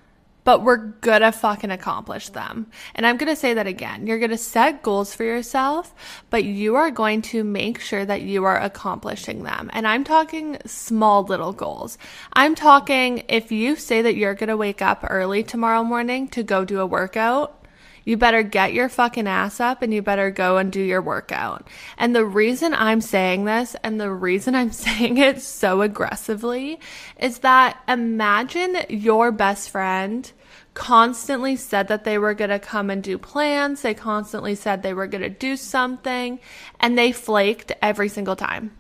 but 0.45 0.63
we're 0.63 0.77
gonna 0.77 1.33
fucking 1.33 1.71
accomplish 1.71 2.29
them. 2.31 2.67
And 2.95 3.07
I'm 3.07 3.17
gonna 3.17 3.37
say 3.37 3.55
that 3.55 3.67
again. 3.67 4.07
You're 4.07 4.19
gonna 4.19 4.39
set 4.39 4.83
goals 4.83 5.15
for 5.15 5.25
yourself, 5.25 5.95
but 6.31 6.45
you 6.45 6.77
are 6.77 6.91
going 6.91 7.23
to 7.23 7.45
make 7.45 7.81
sure 7.81 8.05
that 8.05 8.23
you 8.23 8.45
are 8.45 8.59
accomplishing 8.59 9.43
them. 9.43 9.71
And 9.73 9.87
I'm 9.87 10.05
talking 10.05 10.59
small 10.67 11.25
little 11.25 11.53
goals. 11.53 11.99
I'm 12.33 12.55
talking 12.55 13.25
if 13.29 13.53
you 13.53 13.77
say 13.77 14.03
that 14.03 14.17
you're 14.17 14.35
gonna 14.35 14.57
wake 14.57 14.83
up 14.83 15.05
early 15.09 15.43
tomorrow 15.43 15.83
morning 15.83 16.29
to 16.29 16.43
go 16.43 16.65
do 16.65 16.81
a 16.81 16.87
workout, 16.87 17.60
you 18.05 18.17
better 18.17 18.43
get 18.43 18.73
your 18.73 18.89
fucking 18.89 19.27
ass 19.27 19.61
up 19.61 19.83
and 19.83 19.93
you 19.93 20.03
better 20.03 20.31
go 20.31 20.57
and 20.57 20.73
do 20.73 20.81
your 20.81 21.03
workout. 21.03 21.69
And 21.99 22.15
the 22.15 22.25
reason 22.25 22.75
I'm 22.75 23.01
saying 23.01 23.45
this 23.45 23.77
and 23.83 24.01
the 24.01 24.11
reason 24.11 24.55
I'm 24.55 24.73
saying 24.73 25.19
it 25.19 25.43
so 25.43 25.83
aggressively 25.83 26.81
is 27.19 27.39
that 27.39 27.79
imagine 27.89 28.77
your 28.89 29.33
best 29.33 29.71
friend 29.71 30.31
constantly 30.75 31.57
said 31.57 31.89
that 31.89 32.05
they 32.05 32.19
were 32.19 32.35
going 32.35 32.51
to 32.51 32.59
come 32.59 32.91
and 32.91 33.03
do 33.03 33.19
plans. 33.19 33.83
They 33.83 33.95
constantly 33.95 34.55
said 34.55 34.83
they 34.83 34.95
were 34.95 35.07
going 35.07 35.23
to 35.23 35.29
do 35.29 35.57
something 35.57 36.41
and 36.79 36.97
they 36.97 37.13
flaked 37.13 37.73
every 37.83 38.09
single 38.09 38.37
time. 38.37 38.80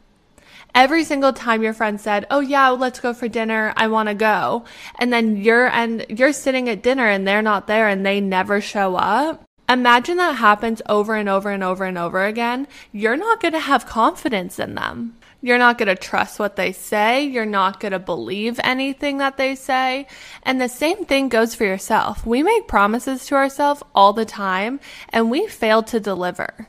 Every 0.75 1.05
single 1.05 1.33
time 1.33 1.63
your 1.63 1.75
friend 1.75 2.01
said, 2.01 2.27
"Oh 2.31 2.41
yeah, 2.41 2.69
let's 2.69 3.01
go 3.01 3.13
for 3.13 3.29
dinner. 3.29 3.73
I 3.77 3.89
want 3.89 4.09
to 4.09 4.15
go." 4.15 4.65
And 4.99 5.13
then 5.13 5.37
you're 5.37 5.69
and 5.69 6.07
you're 6.09 6.33
sitting 6.33 6.69
at 6.69 6.83
dinner 6.83 7.07
and 7.07 7.27
they're 7.27 7.43
not 7.43 7.67
there 7.67 7.89
and 7.89 8.05
they 8.05 8.21
never 8.21 8.61
show 8.61 8.97
up. 8.97 9.43
Imagine 9.69 10.17
that 10.17 10.37
happens 10.37 10.83
over 10.89 11.15
and 11.15 11.29
over 11.29 11.51
and 11.51 11.63
over 11.63 11.85
and 11.85 11.97
over 11.97 12.25
again. 12.25 12.67
You're 12.91 13.17
not 13.17 13.41
going 13.41 13.53
to 13.53 13.61
have 13.61 13.87
confidence 13.87 14.59
in 14.59 14.75
them. 14.75 15.17
You're 15.43 15.59
not 15.59 15.79
going 15.79 15.89
to 15.89 15.95
trust 15.95 16.39
what 16.39 16.57
they 16.57 16.73
say. 16.73 17.25
You're 17.25 17.47
not 17.47 17.81
going 17.81 17.93
to 17.93 17.99
believe 17.99 18.59
anything 18.63 19.19
that 19.19 19.37
they 19.37 19.55
say. 19.55 20.07
And 20.43 20.61
the 20.61 20.69
same 20.69 21.05
thing 21.05 21.29
goes 21.29 21.55
for 21.55 21.65
yourself. 21.65 22.27
We 22.27 22.43
make 22.43 22.69
promises 22.69 23.27
to 23.27 23.37
ourselves 23.37 23.83
all 23.95 24.13
the 24.13 24.27
time 24.27 24.81
and 25.11 25.31
we 25.31 25.47
fail 25.47 25.83
to 25.85 26.01
deliver. 26.01 26.67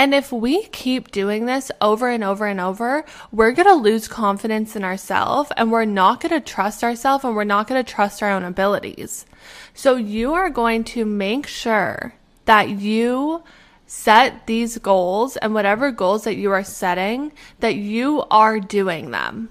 And 0.00 0.14
if 0.14 0.32
we 0.32 0.62
keep 0.68 1.10
doing 1.10 1.44
this 1.44 1.70
over 1.78 2.08
and 2.08 2.24
over 2.24 2.46
and 2.46 2.58
over, 2.58 3.04
we're 3.30 3.52
going 3.52 3.68
to 3.68 3.74
lose 3.74 4.08
confidence 4.08 4.74
in 4.74 4.82
ourselves 4.82 5.52
and 5.58 5.70
we're 5.70 5.84
not 5.84 6.22
going 6.22 6.32
to 6.32 6.40
trust 6.40 6.82
ourselves 6.82 7.22
and 7.22 7.36
we're 7.36 7.44
not 7.44 7.68
going 7.68 7.84
to 7.84 7.92
trust 7.92 8.22
our 8.22 8.30
own 8.30 8.42
abilities. 8.42 9.26
So 9.74 9.96
you 9.96 10.32
are 10.32 10.48
going 10.48 10.84
to 10.84 11.04
make 11.04 11.46
sure 11.46 12.14
that 12.46 12.70
you 12.70 13.42
set 13.86 14.46
these 14.46 14.78
goals 14.78 15.36
and 15.36 15.52
whatever 15.52 15.90
goals 15.90 16.24
that 16.24 16.36
you 16.36 16.50
are 16.50 16.64
setting, 16.64 17.32
that 17.58 17.74
you 17.74 18.24
are 18.30 18.58
doing 18.58 19.10
them. 19.10 19.50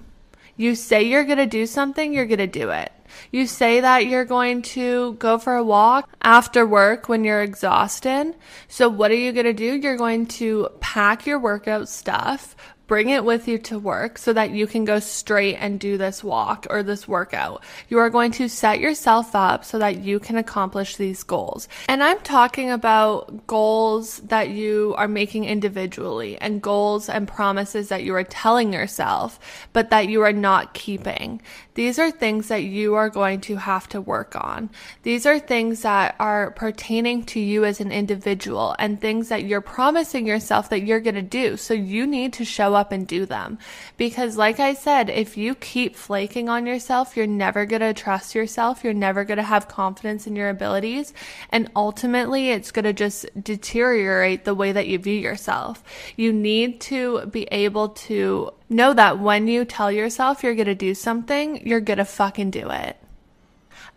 You 0.56 0.74
say 0.74 1.04
you're 1.04 1.26
going 1.26 1.38
to 1.38 1.46
do 1.46 1.64
something, 1.64 2.12
you're 2.12 2.26
going 2.26 2.38
to 2.38 2.48
do 2.48 2.70
it. 2.70 2.90
You 3.30 3.46
say 3.46 3.80
that 3.80 4.06
you're 4.06 4.24
going 4.24 4.62
to 4.62 5.14
go 5.14 5.38
for 5.38 5.56
a 5.56 5.64
walk 5.64 6.08
after 6.22 6.66
work 6.66 7.08
when 7.08 7.24
you're 7.24 7.42
exhausted. 7.42 8.34
So 8.68 8.88
what 8.88 9.10
are 9.10 9.14
you 9.14 9.32
going 9.32 9.46
to 9.46 9.52
do? 9.52 9.76
You're 9.76 9.96
going 9.96 10.26
to 10.26 10.68
pack 10.80 11.26
your 11.26 11.38
workout 11.38 11.88
stuff, 11.88 12.56
bring 12.90 13.10
it 13.10 13.24
with 13.24 13.46
you 13.46 13.56
to 13.56 13.78
work 13.78 14.18
so 14.18 14.32
that 14.32 14.50
you 14.50 14.66
can 14.66 14.84
go 14.84 14.98
straight 14.98 15.54
and 15.54 15.78
do 15.78 15.96
this 15.96 16.24
walk 16.24 16.66
or 16.70 16.82
this 16.82 17.06
workout. 17.06 17.62
You 17.88 18.00
are 18.00 18.10
going 18.10 18.32
to 18.32 18.48
set 18.48 18.80
yourself 18.80 19.32
up 19.32 19.64
so 19.64 19.78
that 19.78 20.00
you 20.00 20.18
can 20.18 20.36
accomplish 20.36 20.96
these 20.96 21.22
goals. 21.22 21.68
And 21.88 22.02
I'm 22.02 22.18
talking 22.22 22.68
about 22.68 23.46
goals 23.46 24.18
that 24.26 24.48
you 24.48 24.96
are 24.98 25.06
making 25.06 25.44
individually 25.44 26.36
and 26.38 26.60
goals 26.60 27.08
and 27.08 27.28
promises 27.28 27.90
that 27.90 28.02
you 28.02 28.12
are 28.16 28.24
telling 28.24 28.72
yourself, 28.72 29.38
but 29.72 29.90
that 29.90 30.08
you 30.08 30.22
are 30.22 30.32
not 30.32 30.74
keeping. 30.74 31.40
These 31.74 32.00
are 32.00 32.10
things 32.10 32.48
that 32.48 32.64
you 32.64 32.96
are 32.96 33.08
going 33.08 33.40
to 33.42 33.56
have 33.56 33.88
to 33.90 34.00
work 34.00 34.34
on. 34.34 34.68
These 35.04 35.24
are 35.26 35.38
things 35.38 35.82
that 35.82 36.16
are 36.18 36.50
pertaining 36.50 37.22
to 37.26 37.40
you 37.40 37.64
as 37.64 37.80
an 37.80 37.92
individual 37.92 38.74
and 38.80 39.00
things 39.00 39.28
that 39.28 39.44
you're 39.44 39.60
promising 39.60 40.26
yourself 40.26 40.68
that 40.70 40.82
you're 40.82 41.00
going 41.00 41.14
to 41.14 41.22
do. 41.22 41.56
So 41.56 41.72
you 41.72 42.06
need 42.06 42.32
to 42.34 42.44
show 42.44 42.74
up 42.80 42.92
and 42.92 43.06
do 43.06 43.26
them. 43.26 43.58
Because, 43.96 44.36
like 44.36 44.58
I 44.58 44.74
said, 44.74 45.10
if 45.10 45.36
you 45.36 45.54
keep 45.54 45.94
flaking 45.94 46.48
on 46.48 46.66
yourself, 46.66 47.16
you're 47.16 47.26
never 47.26 47.66
going 47.66 47.82
to 47.82 47.94
trust 47.94 48.34
yourself. 48.34 48.82
You're 48.82 48.94
never 48.94 49.24
going 49.24 49.36
to 49.36 49.42
have 49.44 49.68
confidence 49.68 50.26
in 50.26 50.34
your 50.34 50.48
abilities. 50.48 51.12
And 51.50 51.70
ultimately, 51.76 52.50
it's 52.50 52.72
going 52.72 52.86
to 52.86 52.92
just 52.92 53.26
deteriorate 53.40 54.44
the 54.44 54.54
way 54.54 54.72
that 54.72 54.88
you 54.88 54.98
view 54.98 55.20
yourself. 55.20 55.84
You 56.16 56.32
need 56.32 56.80
to 56.82 57.26
be 57.26 57.44
able 57.52 57.90
to 58.10 58.52
know 58.68 58.94
that 58.94 59.18
when 59.18 59.48
you 59.48 59.64
tell 59.64 59.92
yourself 59.92 60.42
you're 60.42 60.54
going 60.54 60.66
to 60.66 60.74
do 60.74 60.94
something, 60.94 61.66
you're 61.66 61.80
going 61.80 61.98
to 61.98 62.04
fucking 62.04 62.50
do 62.50 62.70
it. 62.70 62.96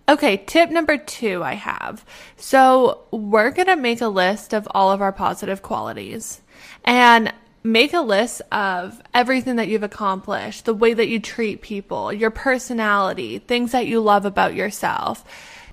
Okay, 0.10 0.38
tip 0.38 0.70
number 0.70 0.98
two 0.98 1.44
I 1.44 1.54
have. 1.54 2.04
So 2.36 3.04
we're 3.12 3.52
going 3.52 3.68
to 3.68 3.78
make 3.78 4.02
a 4.02 4.08
list 4.10 4.54
of 4.54 4.68
all 4.72 4.92
of 4.92 5.02
our 5.02 5.14
positive 5.14 5.62
qualities 5.62 6.42
and 6.84 7.34
make 7.64 7.94
a 7.94 8.02
list 8.02 8.42
of 8.52 9.02
everything 9.14 9.56
that 9.56 9.68
you've 9.70 9.84
accomplished, 9.84 10.66
the 10.66 10.74
way 10.74 10.94
that 10.94 11.08
you 11.08 11.20
treat 11.20 11.62
people, 11.62 12.12
your 12.12 12.30
personality, 12.30 13.40
things 13.40 13.72
that 13.72 13.88
you 13.88 14.02
love 14.02 14.26
about 14.26 14.54
yourself 14.54 15.24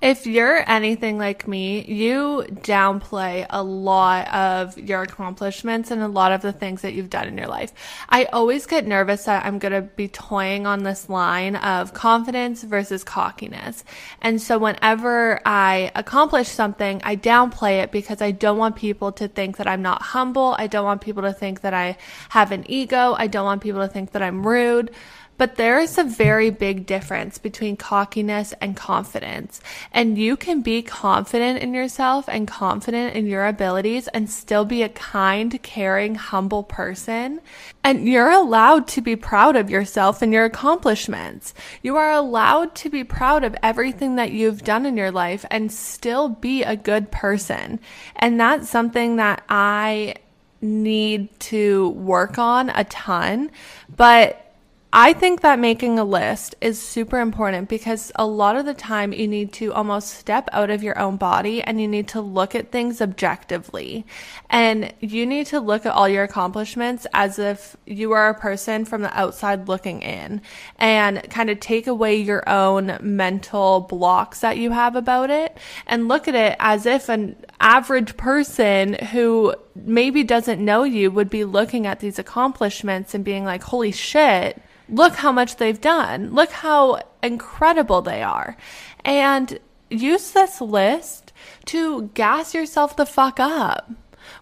if 0.00 0.26
you're 0.26 0.68
anything 0.68 1.18
like 1.18 1.46
me, 1.46 1.84
you 1.84 2.46
downplay 2.48 3.46
a 3.50 3.62
lot 3.62 4.32
of 4.32 4.78
your 4.78 5.02
accomplishments 5.02 5.90
and 5.90 6.00
a 6.00 6.08
lot 6.08 6.32
of 6.32 6.40
the 6.40 6.52
things 6.52 6.80
that 6.82 6.94
you've 6.94 7.10
done 7.10 7.28
in 7.28 7.36
your 7.36 7.48
life. 7.48 7.72
I 8.08 8.24
always 8.26 8.64
get 8.64 8.86
nervous 8.86 9.24
that 9.24 9.44
I'm 9.44 9.58
going 9.58 9.72
to 9.72 9.82
be 9.82 10.08
toying 10.08 10.66
on 10.66 10.84
this 10.84 11.10
line 11.10 11.56
of 11.56 11.92
confidence 11.92 12.62
versus 12.62 13.04
cockiness. 13.04 13.84
And 14.22 14.40
so 14.40 14.58
whenever 14.58 15.40
I 15.44 15.92
accomplish 15.94 16.48
something, 16.48 17.02
I 17.04 17.16
downplay 17.16 17.82
it 17.82 17.92
because 17.92 18.22
I 18.22 18.30
don't 18.30 18.56
want 18.56 18.76
people 18.76 19.12
to 19.12 19.28
think 19.28 19.58
that 19.58 19.66
I'm 19.66 19.82
not 19.82 20.00
humble. 20.00 20.56
I 20.58 20.66
don't 20.66 20.86
want 20.86 21.02
people 21.02 21.24
to 21.24 21.32
think 21.34 21.60
that 21.60 21.74
I 21.74 21.98
have 22.30 22.52
an 22.52 22.64
ego. 22.70 23.14
I 23.18 23.26
don't 23.26 23.44
want 23.44 23.60
people 23.60 23.80
to 23.80 23.88
think 23.88 24.12
that 24.12 24.22
I'm 24.22 24.46
rude. 24.46 24.92
But 25.40 25.56
there 25.56 25.78
is 25.78 25.96
a 25.96 26.04
very 26.04 26.50
big 26.50 26.84
difference 26.84 27.38
between 27.38 27.78
cockiness 27.78 28.52
and 28.60 28.76
confidence. 28.76 29.62
And 29.90 30.18
you 30.18 30.36
can 30.36 30.60
be 30.60 30.82
confident 30.82 31.62
in 31.62 31.72
yourself 31.72 32.28
and 32.28 32.46
confident 32.46 33.16
in 33.16 33.26
your 33.26 33.46
abilities 33.46 34.06
and 34.08 34.28
still 34.28 34.66
be 34.66 34.82
a 34.82 34.90
kind, 34.90 35.62
caring, 35.62 36.16
humble 36.16 36.62
person. 36.62 37.40
And 37.82 38.06
you're 38.06 38.30
allowed 38.30 38.86
to 38.88 39.00
be 39.00 39.16
proud 39.16 39.56
of 39.56 39.70
yourself 39.70 40.20
and 40.20 40.30
your 40.30 40.44
accomplishments. 40.44 41.54
You 41.80 41.96
are 41.96 42.12
allowed 42.12 42.74
to 42.74 42.90
be 42.90 43.02
proud 43.02 43.42
of 43.42 43.56
everything 43.62 44.16
that 44.16 44.32
you've 44.32 44.62
done 44.62 44.84
in 44.84 44.98
your 44.98 45.10
life 45.10 45.46
and 45.50 45.72
still 45.72 46.28
be 46.28 46.64
a 46.64 46.76
good 46.76 47.10
person. 47.10 47.80
And 48.14 48.38
that's 48.38 48.68
something 48.68 49.16
that 49.16 49.42
I 49.48 50.16
need 50.60 51.30
to 51.40 51.88
work 51.88 52.36
on 52.36 52.68
a 52.68 52.84
ton. 52.84 53.50
But 53.96 54.48
I 54.92 55.12
think 55.12 55.42
that 55.42 55.60
making 55.60 56.00
a 56.00 56.04
list 56.04 56.56
is 56.60 56.80
super 56.82 57.20
important 57.20 57.68
because 57.68 58.10
a 58.16 58.26
lot 58.26 58.56
of 58.56 58.66
the 58.66 58.74
time 58.74 59.12
you 59.12 59.28
need 59.28 59.52
to 59.54 59.72
almost 59.72 60.08
step 60.08 60.48
out 60.50 60.68
of 60.68 60.82
your 60.82 60.98
own 60.98 61.16
body 61.16 61.62
and 61.62 61.80
you 61.80 61.86
need 61.86 62.08
to 62.08 62.20
look 62.20 62.56
at 62.56 62.72
things 62.72 63.00
objectively. 63.00 64.04
And 64.48 64.92
you 64.98 65.26
need 65.26 65.46
to 65.48 65.60
look 65.60 65.86
at 65.86 65.92
all 65.92 66.08
your 66.08 66.24
accomplishments 66.24 67.06
as 67.14 67.38
if 67.38 67.76
you 67.86 68.10
are 68.12 68.30
a 68.30 68.34
person 68.34 68.84
from 68.84 69.02
the 69.02 69.16
outside 69.16 69.68
looking 69.68 70.02
in 70.02 70.42
and 70.76 71.22
kind 71.30 71.50
of 71.50 71.60
take 71.60 71.86
away 71.86 72.16
your 72.16 72.48
own 72.48 72.98
mental 73.00 73.82
blocks 73.82 74.40
that 74.40 74.58
you 74.58 74.72
have 74.72 74.96
about 74.96 75.30
it 75.30 75.56
and 75.86 76.08
look 76.08 76.26
at 76.26 76.34
it 76.34 76.56
as 76.58 76.84
if 76.84 77.08
an 77.08 77.36
average 77.60 78.16
person 78.16 78.94
who 78.94 79.54
maybe 79.84 80.24
doesn't 80.24 80.64
know 80.64 80.84
you 80.84 81.10
would 81.10 81.30
be 81.30 81.44
looking 81.44 81.86
at 81.86 82.00
these 82.00 82.18
accomplishments 82.18 83.14
and 83.14 83.24
being 83.24 83.44
like, 83.44 83.62
holy 83.62 83.92
shit 83.92 84.60
look 84.90 85.14
how 85.16 85.32
much 85.32 85.56
they've 85.56 85.80
done. 85.80 86.34
Look 86.34 86.50
how 86.50 87.02
incredible 87.22 88.02
they 88.02 88.22
are. 88.22 88.56
And 89.04 89.58
use 89.88 90.32
this 90.32 90.60
list 90.60 91.32
to 91.66 92.10
gas 92.14 92.54
yourself 92.54 92.96
the 92.96 93.06
fuck 93.06 93.40
up. 93.40 93.90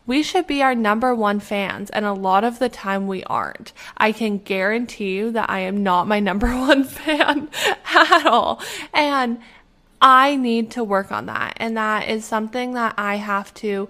We 0.06 0.22
should 0.22 0.46
be 0.46 0.62
our 0.62 0.74
number 0.74 1.14
one 1.14 1.40
fans, 1.40 1.90
and 1.90 2.04
a 2.04 2.12
lot 2.12 2.44
of 2.44 2.58
the 2.58 2.68
time 2.68 3.06
we 3.06 3.22
aren't. 3.24 3.72
I 3.96 4.12
can 4.12 4.38
guarantee 4.38 5.16
you 5.16 5.30
that 5.32 5.48
I 5.48 5.60
am 5.60 5.82
not 5.82 6.08
my 6.08 6.20
number 6.28 6.48
one 6.48 6.84
fan 6.84 7.48
at 7.94 8.26
all. 8.26 8.60
And 8.92 9.38
I 10.00 10.36
need 10.36 10.70
to 10.72 10.84
work 10.84 11.10
on 11.10 11.26
that. 11.26 11.54
And 11.56 11.76
that 11.76 12.08
is 12.08 12.24
something 12.24 12.74
that 12.74 12.94
I 12.96 13.16
have 13.16 13.52
to 13.54 13.88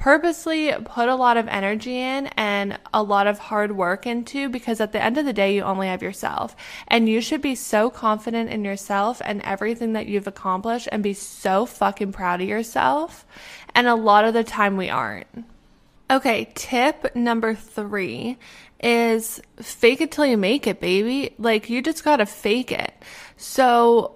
purposely 0.00 0.72
put 0.86 1.10
a 1.10 1.14
lot 1.14 1.36
of 1.36 1.46
energy 1.46 2.00
in 2.00 2.26
and 2.28 2.78
a 2.94 3.02
lot 3.02 3.26
of 3.26 3.38
hard 3.38 3.76
work 3.76 4.06
into 4.06 4.48
because 4.48 4.80
at 4.80 4.92
the 4.92 5.02
end 5.02 5.18
of 5.18 5.26
the 5.26 5.32
day, 5.32 5.54
you 5.54 5.62
only 5.62 5.88
have 5.88 6.02
yourself. 6.02 6.56
And 6.88 7.06
you 7.06 7.20
should 7.20 7.42
be 7.42 7.54
so 7.54 7.90
confident 7.90 8.48
in 8.48 8.64
yourself 8.64 9.20
and 9.22 9.42
everything 9.42 9.92
that 9.92 10.06
you've 10.06 10.26
accomplished 10.26 10.88
and 10.90 11.02
be 11.02 11.12
so 11.12 11.66
fucking 11.66 12.12
proud 12.12 12.40
of 12.40 12.48
yourself. 12.48 13.26
And 13.74 13.86
a 13.86 13.94
lot 13.94 14.24
of 14.24 14.32
the 14.32 14.42
time, 14.42 14.78
we 14.78 14.88
aren't. 14.88 15.28
Okay, 16.10 16.50
tip 16.54 17.14
number 17.14 17.54
three 17.54 18.38
is 18.82 19.38
fake 19.60 20.00
it 20.00 20.12
till 20.12 20.24
you 20.24 20.38
make 20.38 20.66
it, 20.66 20.80
baby. 20.80 21.34
Like, 21.38 21.68
you 21.68 21.82
just 21.82 22.04
gotta 22.04 22.24
fake 22.24 22.72
it. 22.72 22.94
So, 23.36 24.14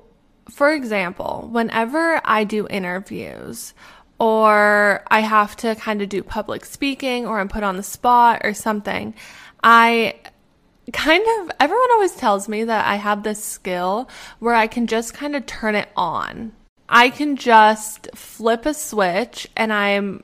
for 0.48 0.72
example, 0.72 1.46
whenever 1.52 2.22
I 2.24 2.44
do 2.44 2.66
interviews, 2.68 3.74
or 4.18 5.02
I 5.08 5.20
have 5.20 5.56
to 5.58 5.74
kind 5.74 6.02
of 6.02 6.08
do 6.08 6.22
public 6.22 6.64
speaking 6.64 7.26
or 7.26 7.40
I'm 7.40 7.48
put 7.48 7.62
on 7.62 7.76
the 7.76 7.82
spot 7.82 8.42
or 8.44 8.54
something, 8.54 9.14
I 9.62 10.14
kind 10.92 11.24
of, 11.40 11.50
everyone 11.58 11.90
always 11.92 12.14
tells 12.14 12.48
me 12.48 12.64
that 12.64 12.86
I 12.86 12.96
have 12.96 13.22
this 13.22 13.42
skill 13.42 14.08
where 14.38 14.54
I 14.54 14.66
can 14.66 14.86
just 14.86 15.14
kind 15.14 15.34
of 15.34 15.46
turn 15.46 15.74
it 15.74 15.88
on. 15.96 16.52
I 16.88 17.10
can 17.10 17.36
just 17.36 18.08
flip 18.14 18.66
a 18.66 18.74
switch 18.74 19.48
and 19.56 19.72
I'm 19.72 20.22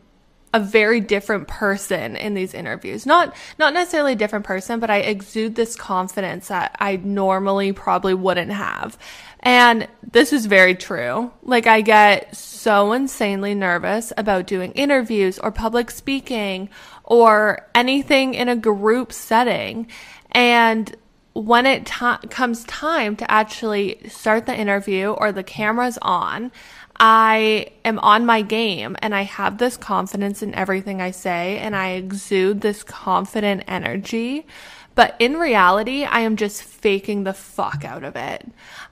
a 0.53 0.61
very 0.61 1.01
different 1.01 1.47
person 1.49 2.17
in 2.17 2.35
these 2.35 2.55
interviews. 2.55 3.07
Not 3.07 3.35
not 3.59 3.73
necessarily 3.73 4.13
a 4.13 4.17
different 4.17 4.45
person, 4.45 4.81
but 4.81 4.91
I 4.91 4.99
exude 4.99 5.55
this 5.55 5.77
confidence 5.77 6.49
that 6.49 6.77
I 6.81 6.97
normally 6.97 7.73
probably 7.73 8.15
wouldn't 8.15 8.51
have. 8.51 8.99
And 9.41 9.89
this 10.11 10.33
is 10.33 10.47
very 10.47 10.75
true. 10.75 11.31
Like 11.43 11.67
I 11.67 11.83
get 11.83 12.35
so 12.61 12.93
insanely 12.93 13.55
nervous 13.55 14.13
about 14.19 14.47
doing 14.47 14.73
interviews 14.73 15.39
or 15.39 15.51
public 15.51 15.91
speaking 15.91 16.69
or 17.05 17.67
anything 17.75 18.35
in 18.35 18.49
a 18.49 18.57
group 18.57 19.13
setting. 19.13 19.87
And 20.33 20.95
when 21.33 21.65
it 21.65 21.87
comes 21.87 22.65
time 22.65 23.17
to 23.17 23.31
actually 23.31 24.01
start 24.09 24.47
the 24.47 24.55
interview 24.55 25.11
or 25.11 25.33
the 25.33 25.43
camera's 25.43 25.99
on, 26.03 26.53
I 27.03 27.69
am 27.83 27.99
on 28.01 28.27
my 28.27 28.43
game 28.43 28.95
and 29.01 29.15
I 29.15 29.23
have 29.23 29.57
this 29.57 29.79
confidence 29.79 30.43
in 30.43 30.55
everything 30.55 31.01
I 31.01 31.13
say 31.13 31.59
and 31.59 31.75
I 31.75 31.93
exude 31.93 32.61
this 32.61 32.83
confident 32.83 33.65
energy. 33.69 34.47
But 35.01 35.17
in 35.19 35.39
reality, 35.39 36.05
I 36.05 36.21
am 36.21 36.37
just 36.37 36.63
faking 36.63 37.25
the 37.25 37.33
fuck 37.33 37.87
out 37.87 38.05
of 38.05 38.17
it. 38.17 38.47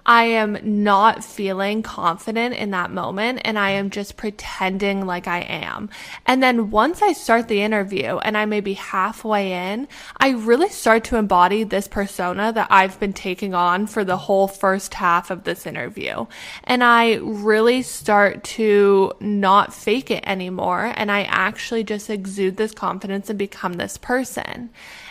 I 0.07 0.25
am 0.25 0.57
not 0.62 1.23
feeling 1.23 1.83
confident 1.83 2.55
in 2.55 2.71
that 2.71 2.90
moment 2.90 3.42
and 3.44 3.59
I 3.59 3.73
am 3.73 3.90
just 3.90 4.16
pretending 4.16 5.05
like 5.05 5.29
I 5.29 5.40
am. 5.40 5.90
And 6.25 6.42
then 6.42 6.71
once 6.71 7.03
I 7.03 7.12
start 7.12 7.49
the 7.49 7.61
interview 7.61 8.16
and 8.16 8.38
I 8.38 8.47
may 8.47 8.62
be 8.62 8.73
halfway 8.73 9.53
in, 9.53 9.87
I 10.16 10.31
really 10.31 10.71
start 10.71 11.05
to 11.05 11.16
embody 11.16 11.62
this 11.62 11.87
persona 11.87 12.55
that 12.55 12.68
I've 12.71 12.99
been 12.99 13.12
taking 13.12 13.53
on 13.53 13.87
for 13.87 14.03
the 14.03 14.16
whole 14.16 14.49
first 14.49 14.94
half 14.94 15.31
of 15.31 15.44
this 15.44 15.66
interview. 15.66 16.25
And 16.64 16.83
I 16.83 17.16
really 17.16 17.83
start 17.83 18.44
to 18.44 19.12
not 19.21 19.75
fake 19.75 20.11
it 20.11 20.25
anymore 20.27 20.90
and 20.97 21.12
I 21.12 21.25
actually 21.25 21.85
just 21.85 22.09
exude 22.09 22.57
this 22.57 22.73
confidence 22.73 23.29
and 23.29 23.38
become 23.38 23.75
this 23.75 23.99
person. 23.99 24.71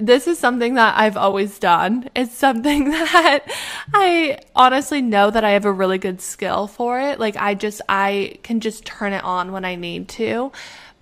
This 0.00 0.26
is 0.26 0.38
something 0.38 0.74
that 0.74 0.98
I've 0.98 1.18
always 1.18 1.58
done. 1.58 2.08
It's 2.16 2.34
something 2.34 2.90
that 2.90 3.44
I 3.92 4.38
honestly 4.56 5.02
know 5.02 5.30
that 5.30 5.44
I 5.44 5.50
have 5.50 5.66
a 5.66 5.72
really 5.72 5.98
good 5.98 6.20
skill 6.22 6.66
for 6.66 6.98
it. 6.98 7.20
Like, 7.20 7.36
I 7.36 7.54
just, 7.54 7.82
I 7.88 8.38
can 8.42 8.60
just 8.60 8.86
turn 8.86 9.12
it 9.12 9.22
on 9.22 9.52
when 9.52 9.64
I 9.64 9.74
need 9.74 10.08
to. 10.10 10.52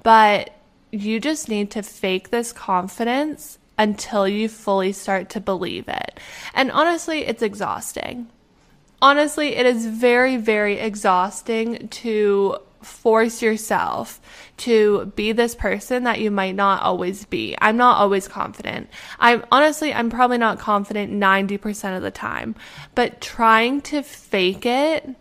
But 0.03 0.51
you 0.91 1.21
just 1.21 1.49
need 1.49 1.71
to 1.73 1.83
fake 1.83 2.31
this 2.31 2.53
confidence 2.53 3.59
until 3.79 4.27
you 4.27 4.49
fully 4.49 4.93
start 4.93 5.31
to 5.31 5.41
believe 5.41 5.89
it. 5.89 6.19
And 6.53 6.71
honestly, 6.73 7.21
it's 7.21 7.43
exhausting. 7.43 8.29
Honestly, 9.01 9.55
it 9.55 9.65
is 9.65 9.87
very, 9.87 10.37
very 10.37 10.79
exhausting 10.81 11.87
to 11.89 12.59
force 12.89 13.43
yourself 13.43 14.21
to 14.59 15.13
be 15.15 15.33
this 15.33 15.55
person 15.55 16.05
that 16.05 16.21
you 16.21 16.31
might 16.31 16.55
not 16.55 16.83
always 16.83 17.25
be. 17.27 17.57
I'm 17.61 17.77
not 17.77 17.99
always 17.99 18.27
confident. 18.27 18.89
I'm 19.19 19.45
honestly, 19.53 19.95
I'm 19.95 20.11
probably 20.11 20.39
not 20.39 20.59
confident 20.59 21.13
90% 21.13 21.97
of 21.97 22.03
the 22.03 22.11
time, 22.11 22.55
but 22.95 23.21
trying 23.21 23.81
to 23.83 24.03
fake 24.03 24.67
it 24.67 25.15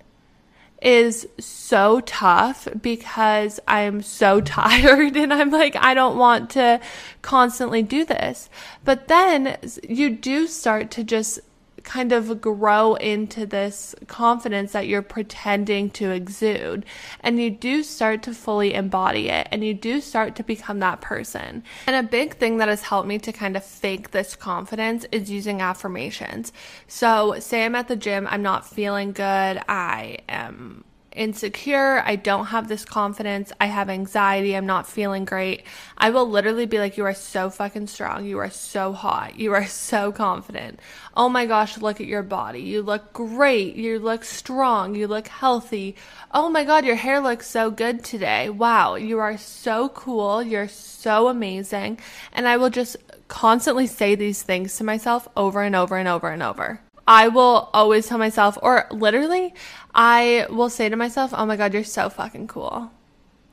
is 0.82 1.27
so 1.39 2.01
tough 2.01 2.67
because 2.82 3.60
I'm 3.67 4.01
so 4.01 4.41
tired 4.41 5.15
and 5.15 5.34
I'm 5.34 5.51
like, 5.51 5.75
I 5.75 5.93
don't 5.93 6.17
want 6.17 6.51
to 6.51 6.80
constantly 7.21 7.84
do 7.84 8.06
this. 8.06 8.49
But 8.84 9.08
then 9.08 9.58
you 9.88 10.10
do 10.12 10.47
start 10.47 10.91
to 10.91 11.03
just 11.03 11.39
kind 11.88 12.12
of 12.12 12.41
grow 12.41 12.95
into 12.95 13.45
this 13.45 13.95
confidence 14.08 14.73
that 14.73 14.88
you're 14.88 15.02
pretending 15.02 15.89
to 15.91 16.12
exude. 16.12 16.86
And 17.21 17.39
you 17.39 17.50
do 17.50 17.82
start 17.82 18.23
to 18.23 18.34
fully 18.34 18.73
embody 18.73 19.30
it 19.30 19.47
and 19.52 19.63
you 19.63 19.73
do 19.73 20.02
start 20.02 20.36
to 20.36 20.43
become 20.43 20.80
that 20.80 21.00
person. 21.00 21.63
And 21.88 21.95
a 21.95 22.08
big 22.08 22.36
thing 22.36 22.58
that 22.58 22.67
has 22.67 22.82
helped 22.82 23.08
me 23.08 23.19
to 23.19 23.32
kind 23.32 23.56
of 23.56 23.63
fake 23.63 24.12
this 24.12 24.36
confidence 24.36 25.06
is 25.13 25.32
using 25.32 25.62
affirmations. 25.62 26.52
So, 26.88 27.39
say 27.39 27.63
I'm 27.63 27.76
at 27.76 27.88
the 27.88 27.95
gym, 27.95 28.28
I'm 28.30 28.41
not 28.41 28.67
feeling 28.67 29.13
good, 29.13 29.62
I 29.69 30.19
am 30.28 30.84
insecure. 31.17 32.01
I 32.06 32.15
don't 32.15 32.45
have 32.47 32.67
this 32.67 32.86
confidence. 32.86 33.51
I 33.60 33.65
have 33.65 33.89
anxiety. 33.89 34.56
I'm 34.56 34.65
not 34.65 34.88
feeling 34.88 35.25
great. 35.25 35.63
I 35.97 36.12
will 36.12 36.30
literally 36.30 36.65
be 36.65 36.80
like, 36.80 36.97
You 36.97 37.06
are 37.06 37.13
so 37.13 37.49
fucking 37.49 37.88
strong. 37.88 38.25
You 38.25 38.38
are 38.38 38.49
so 38.49 38.93
hot. 38.93 39.38
You 39.39 39.53
are 39.53 39.65
so 39.65 40.12
confident. 40.12 40.80
Oh 41.15 41.30
my 41.30 41.45
gosh, 41.45 41.77
look 41.77 41.99
at 41.99 42.08
your 42.08 42.23
body. 42.23 42.62
You 42.62 42.82
look 42.82 43.13
great. 43.13 43.75
You 43.75 43.99
look 43.99 44.23
strong. 44.23 44.95
You 44.95 45.08
look 45.08 45.27
healthy. 45.27 45.95
Oh 46.32 46.49
my 46.49 46.63
God, 46.63 46.86
your 46.86 46.95
hair 46.95 47.19
looks 47.19 47.47
so 47.47 47.71
good 47.71 48.03
today. 48.03 48.49
Wow, 48.49 48.95
you 48.95 49.19
are 49.19 49.38
so 49.38 49.89
cool. 49.89 50.43
You're 50.43 50.67
so 50.67 51.27
amazing. 51.27 51.99
And 52.34 52.47
I 52.47 52.58
will 52.58 52.69
just 52.69 52.97
constantly 53.27 53.88
say 53.88 54.15
these 54.15 54.43
things 54.43 54.77
to 54.77 54.84
myself 54.84 55.27
over 55.36 55.62
and 55.62 55.75
over 55.75 55.97
and 55.97 56.08
over 56.08 56.30
and 56.30 56.43
over. 56.43 56.82
I 57.08 57.30
will 57.30 57.70
always 57.74 58.08
tell 58.08 58.17
myself, 58.17 58.58
or 58.62 58.86
literally, 58.91 59.54
I 59.96 60.46
will 60.50 60.70
say 60.70 60.89
to 60.89 60.96
myself, 60.98 61.34
oh 61.34 61.46
my 61.46 61.56
God, 61.56 61.74
you're 61.74 61.86
so 61.86 62.10
fucking 62.10 62.48
cool. 62.48 62.91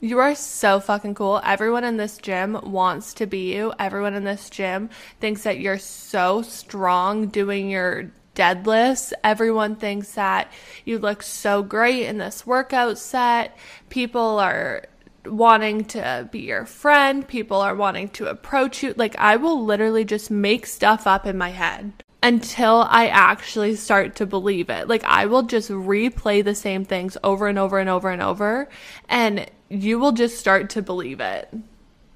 You 0.01 0.19
are 0.19 0.35
so 0.35 0.81
fucking 0.81 1.15
cool. 1.15 1.41
Everyone 1.45 1.85
in 1.85 1.97
this 1.97 2.19
gym 2.19 2.59
wants 2.63 3.15
to 3.15 3.27
be 3.27 3.55
you. 3.55 3.73
Everyone 3.79 4.13
in 4.15 4.25
this 4.25 4.51
gym 4.51 4.91
thinks 5.21 5.45
that 5.45 5.61
you're 5.61 5.79
so 5.79 6.43
strong 6.43 7.29
doing 7.29 7.71
your 7.71 8.11
deadlifts. 8.35 9.13
Everyone 9.23 9.77
thinks 9.77 10.13
that 10.13 10.53
you 10.85 10.99
look 10.99 11.23
so 11.23 11.63
great 11.63 12.07
in 12.07 12.19
this 12.19 12.47
workout 12.47 12.99
set. 12.99 13.57
People 13.89 14.41
are 14.41 14.85
wanting 15.25 15.85
to 15.85 16.29
be 16.31 16.41
your 16.41 16.67
friend. 16.67 17.27
People 17.27 17.61
are 17.61 17.77
wanting 17.77 18.09
to 18.11 18.27
approach 18.27 18.83
you. 18.83 18.93
Like, 18.97 19.17
I 19.17 19.37
will 19.37 19.65
literally 19.65 20.05
just 20.05 20.31
make 20.31 20.67
stuff 20.67 21.07
up 21.07 21.25
in 21.25 21.39
my 21.39 21.51
head 21.51 22.04
until 22.25 22.87
I 22.89 23.09
actually 23.09 23.77
start 23.77 24.17
to 24.17 24.25
believe 24.25 24.71
it. 24.71 24.89
Like 24.89 25.05
I 25.05 25.27
will 25.27 25.43
just 25.43 25.71
replay 25.71 26.43
the 26.43 26.55
same 26.55 26.87
things 26.87 27.19
over 27.23 27.47
and 27.49 27.59
over 27.59 27.79
and 27.79 27.91
over 27.91 28.09
and 28.09 28.23
over, 28.23 28.67
and 29.11 29.47
you 29.69 29.99
will 29.99 30.13
just 30.13 30.39
start 30.39 30.71
to 30.71 30.83
believe 30.83 31.21
it. 31.21 31.55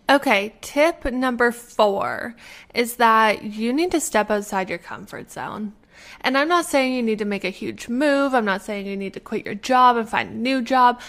Okay, 0.08 0.54
tip 0.62 1.04
number 1.04 1.52
four 1.52 2.34
is 2.74 2.96
that 2.96 3.42
you 3.42 3.70
need 3.70 3.90
to 3.90 4.00
step 4.00 4.30
outside 4.30 4.70
your 4.70 4.78
comfort 4.78 5.30
zone. 5.30 5.74
And 6.22 6.38
I'm 6.38 6.48
not 6.48 6.64
saying 6.64 6.94
you 6.94 7.02
need 7.02 7.18
to 7.18 7.26
make 7.26 7.44
a 7.44 7.50
huge 7.50 7.88
move. 7.88 8.32
I'm 8.32 8.46
not 8.46 8.62
saying 8.62 8.86
you 8.86 8.96
need 8.96 9.12
to 9.12 9.20
quit 9.20 9.44
your 9.44 9.54
job 9.54 9.98
and 9.98 10.08
find 10.08 10.30
a 10.30 10.34
new 10.34 10.62
job. 10.62 11.02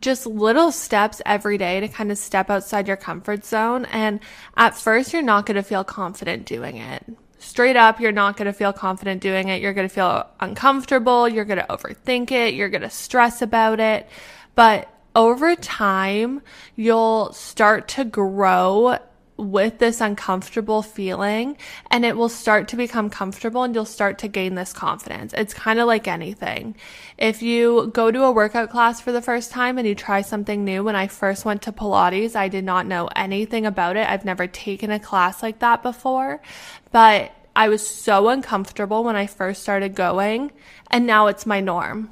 Just 0.00 0.24
little 0.24 0.72
steps 0.72 1.20
every 1.26 1.58
day 1.58 1.80
to 1.80 1.88
kind 1.88 2.10
of 2.10 2.16
step 2.16 2.48
outside 2.48 2.88
your 2.88 2.96
comfort 2.96 3.44
zone. 3.44 3.84
And 3.86 4.20
at 4.56 4.74
first, 4.74 5.12
you're 5.12 5.20
not 5.20 5.44
going 5.44 5.56
to 5.56 5.62
feel 5.62 5.84
confident 5.84 6.46
doing 6.46 6.78
it 6.78 7.04
straight 7.46 7.76
up, 7.76 8.00
you're 8.00 8.12
not 8.12 8.36
going 8.36 8.46
to 8.46 8.52
feel 8.52 8.72
confident 8.72 9.22
doing 9.22 9.48
it. 9.48 9.62
You're 9.62 9.72
going 9.72 9.88
to 9.88 9.94
feel 9.94 10.26
uncomfortable. 10.40 11.28
You're 11.28 11.44
going 11.44 11.58
to 11.58 11.66
overthink 11.66 12.30
it. 12.32 12.54
You're 12.54 12.68
going 12.68 12.82
to 12.82 12.90
stress 12.90 13.42
about 13.42 13.80
it. 13.80 14.08
But 14.54 14.88
over 15.14 15.54
time, 15.56 16.42
you'll 16.74 17.32
start 17.32 17.88
to 17.88 18.04
grow 18.04 18.98
with 19.36 19.78
this 19.78 20.00
uncomfortable 20.00 20.82
feeling 20.82 21.56
and 21.90 22.04
it 22.04 22.16
will 22.16 22.28
start 22.28 22.68
to 22.68 22.76
become 22.76 23.10
comfortable 23.10 23.62
and 23.62 23.74
you'll 23.74 23.84
start 23.84 24.18
to 24.18 24.28
gain 24.28 24.54
this 24.54 24.72
confidence. 24.72 25.34
It's 25.34 25.52
kind 25.52 25.78
of 25.78 25.86
like 25.86 26.08
anything. 26.08 26.74
If 27.18 27.42
you 27.42 27.90
go 27.92 28.10
to 28.10 28.24
a 28.24 28.32
workout 28.32 28.70
class 28.70 29.00
for 29.00 29.12
the 29.12 29.22
first 29.22 29.50
time 29.50 29.78
and 29.78 29.86
you 29.86 29.94
try 29.94 30.22
something 30.22 30.64
new, 30.64 30.84
when 30.84 30.96
I 30.96 31.06
first 31.06 31.44
went 31.44 31.62
to 31.62 31.72
Pilates, 31.72 32.34
I 32.34 32.48
did 32.48 32.64
not 32.64 32.86
know 32.86 33.08
anything 33.14 33.66
about 33.66 33.96
it. 33.96 34.08
I've 34.08 34.24
never 34.24 34.46
taken 34.46 34.90
a 34.90 35.00
class 35.00 35.42
like 35.42 35.58
that 35.58 35.82
before, 35.82 36.40
but 36.90 37.32
I 37.56 37.70
was 37.70 37.86
so 37.86 38.28
uncomfortable 38.28 39.02
when 39.02 39.16
I 39.16 39.26
first 39.26 39.62
started 39.62 39.94
going 39.94 40.52
and 40.90 41.06
now 41.06 41.26
it's 41.26 41.46
my 41.46 41.60
norm. 41.60 42.10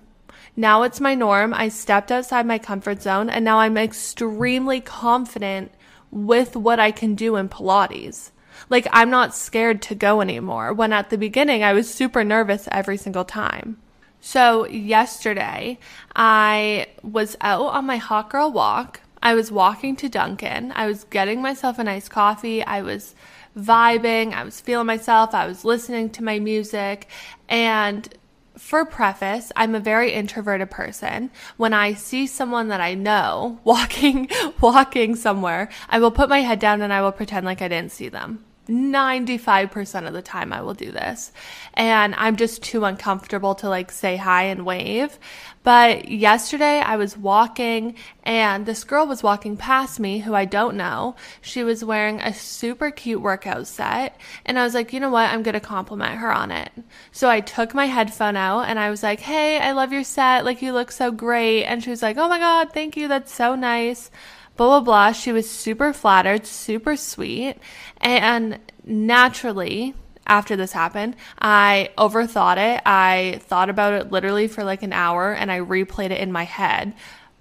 Now 0.57 0.85
it's 0.85 1.01
my 1.01 1.15
norm. 1.15 1.53
I 1.53 1.69
stepped 1.69 2.11
outside 2.11 2.47
my 2.47 2.59
comfort 2.59 3.03
zone 3.03 3.29
and 3.29 3.45
now 3.45 3.59
I'm 3.59 3.77
extremely 3.77 4.81
confident 4.81 5.71
with 6.11 6.57
what 6.57 6.81
I 6.81 6.93
can 6.93 7.15
do 7.15 7.37
in 7.37 7.51
Pilates. 7.51 8.31
Like, 8.71 8.87
I'm 8.91 9.11
not 9.11 9.35
scared 9.35 9.83
to 9.83 9.95
go 9.95 10.23
anymore. 10.23 10.73
When 10.73 10.93
at 10.95 11.11
the 11.11 11.19
beginning, 11.19 11.63
I 11.63 11.75
was 11.75 11.93
super 11.93 12.25
nervous 12.25 12.67
every 12.73 12.97
single 12.97 13.25
time. 13.25 13.77
So, 14.21 14.67
yesterday, 14.67 15.79
I 16.17 16.87
was 17.03 17.37
out 17.43 17.67
on 17.67 17.85
my 17.85 17.97
hot 17.97 18.31
girl 18.31 18.51
walk. 18.51 19.01
I 19.23 19.35
was 19.35 19.53
walking 19.53 19.97
to 19.97 20.09
Dunkin. 20.09 20.73
I 20.75 20.87
was 20.87 21.05
getting 21.05 21.43
myself 21.43 21.79
a 21.79 21.85
nice 21.85 22.09
coffee. 22.09 22.65
I 22.65 22.81
was 22.81 23.15
vibing. 23.57 24.33
I 24.33 24.45
was 24.45 24.61
feeling 24.61 24.87
myself. 24.87 25.35
I 25.35 25.47
was 25.47 25.65
listening 25.65 26.11
to 26.11 26.25
my 26.25 26.39
music. 26.39 27.09
And 27.49 28.09
for 28.57 28.85
preface, 28.85 29.51
I'm 29.57 29.75
a 29.75 29.81
very 29.81 30.13
introverted 30.13 30.71
person. 30.71 31.31
When 31.57 31.73
I 31.75 31.95
see 31.95 32.27
someone 32.27 32.69
that 32.69 32.81
I 32.81 32.95
know 32.95 33.61
walking, 33.65 34.29
walking 34.61 35.17
somewhere, 35.17 35.69
I 35.89 35.99
will 35.99 36.11
put 36.11 36.29
my 36.29 36.41
head 36.41 36.59
down 36.59 36.83
and 36.83 36.93
I 36.93 37.03
will 37.03 37.13
pretend 37.13 37.47
like 37.47 37.63
I 37.63 37.69
didn't 37.69 37.93
see 37.93 38.09
them. 38.09 38.45
95% 38.69 40.07
of 40.07 40.13
the 40.13 40.23
time 40.23 40.53
I 40.53 40.63
will 40.63 40.75
do 40.75 40.91
this. 40.91 41.33
And 41.75 42.15
I'm 42.17 42.37
just 42.37 42.63
too 42.63 42.85
uncomfortable 42.85 43.55
to 43.57 43.69
like 43.69 43.91
say 43.91 44.17
hi 44.17 44.45
and 44.45 44.65
wave. 44.65 45.19
But 45.63 46.09
yesterday 46.11 46.81
I 46.81 46.97
was 46.97 47.17
walking 47.17 47.97
and 48.23 48.67
this 48.67 48.85
girl 48.85 49.07
was 49.07 49.23
walking 49.23 49.57
past 49.57 49.99
me 49.99 50.19
who 50.19 50.35
I 50.35 50.45
don't 50.45 50.77
know. 50.77 51.17
She 51.41 51.65
was 51.65 51.85
wearing 51.85 52.21
a 52.21 52.35
super 52.35 52.91
cute 52.91 53.23
workout 53.23 53.67
set. 53.67 54.19
And 54.45 54.59
I 54.59 54.65
was 54.65 54.75
like, 54.75 54.93
you 54.93 55.01
know 55.01 55.11
what? 55.11 55.31
I'm 55.31 55.43
going 55.43 55.55
to 55.55 55.61
compliment 55.61 56.19
her 56.19 56.33
on 56.33 56.51
it. 56.51 56.71
So 57.13 57.31
I 57.31 57.41
took 57.41 57.75
my 57.75 57.87
headphone 57.87 58.37
out 58.37 58.63
and 58.63 58.79
I 58.79 58.91
was 58.91 59.03
like, 59.03 59.21
hey, 59.21 59.59
I 59.59 59.73
love 59.73 59.93
your 59.93 60.05
set. 60.05 60.45
Like, 60.45 60.61
you 60.61 60.73
look 60.73 60.93
so 60.93 61.11
great. 61.11 61.65
And 61.65 61.83
she 61.83 61.91
was 61.91 62.03
like, 62.03 62.19
oh 62.19 62.29
my 62.29 62.39
God, 62.39 62.73
thank 62.73 62.97
you. 62.97 63.09
That's 63.09 63.35
so 63.35 63.55
nice 63.55 64.11
blah, 64.57 64.69
blah, 64.69 64.81
blah. 64.81 65.13
She 65.13 65.33
was 65.33 65.51
super 65.51 65.93
flattered, 65.93 66.47
super 66.47 66.97
sweet. 66.97 67.57
And 68.01 68.59
naturally, 68.85 69.95
after 70.27 70.57
this 70.57 70.73
happened, 70.73 71.17
I 71.39 71.91
overthought 71.99 72.57
it. 72.57 72.83
I 72.87 73.41
thought 73.43 73.71
about 73.71 73.93
it 73.95 74.13
literally 74.13 74.49
for 74.49 74.65
like 74.65 74.83
an 74.83 74.93
hour 74.93 75.33
and 75.33 75.51
I 75.51 75.61
replayed 75.61 76.11
it 76.11 76.21
in 76.21 76.33
my 76.33 76.45
head. 76.45 76.95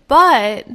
But 0.07 0.67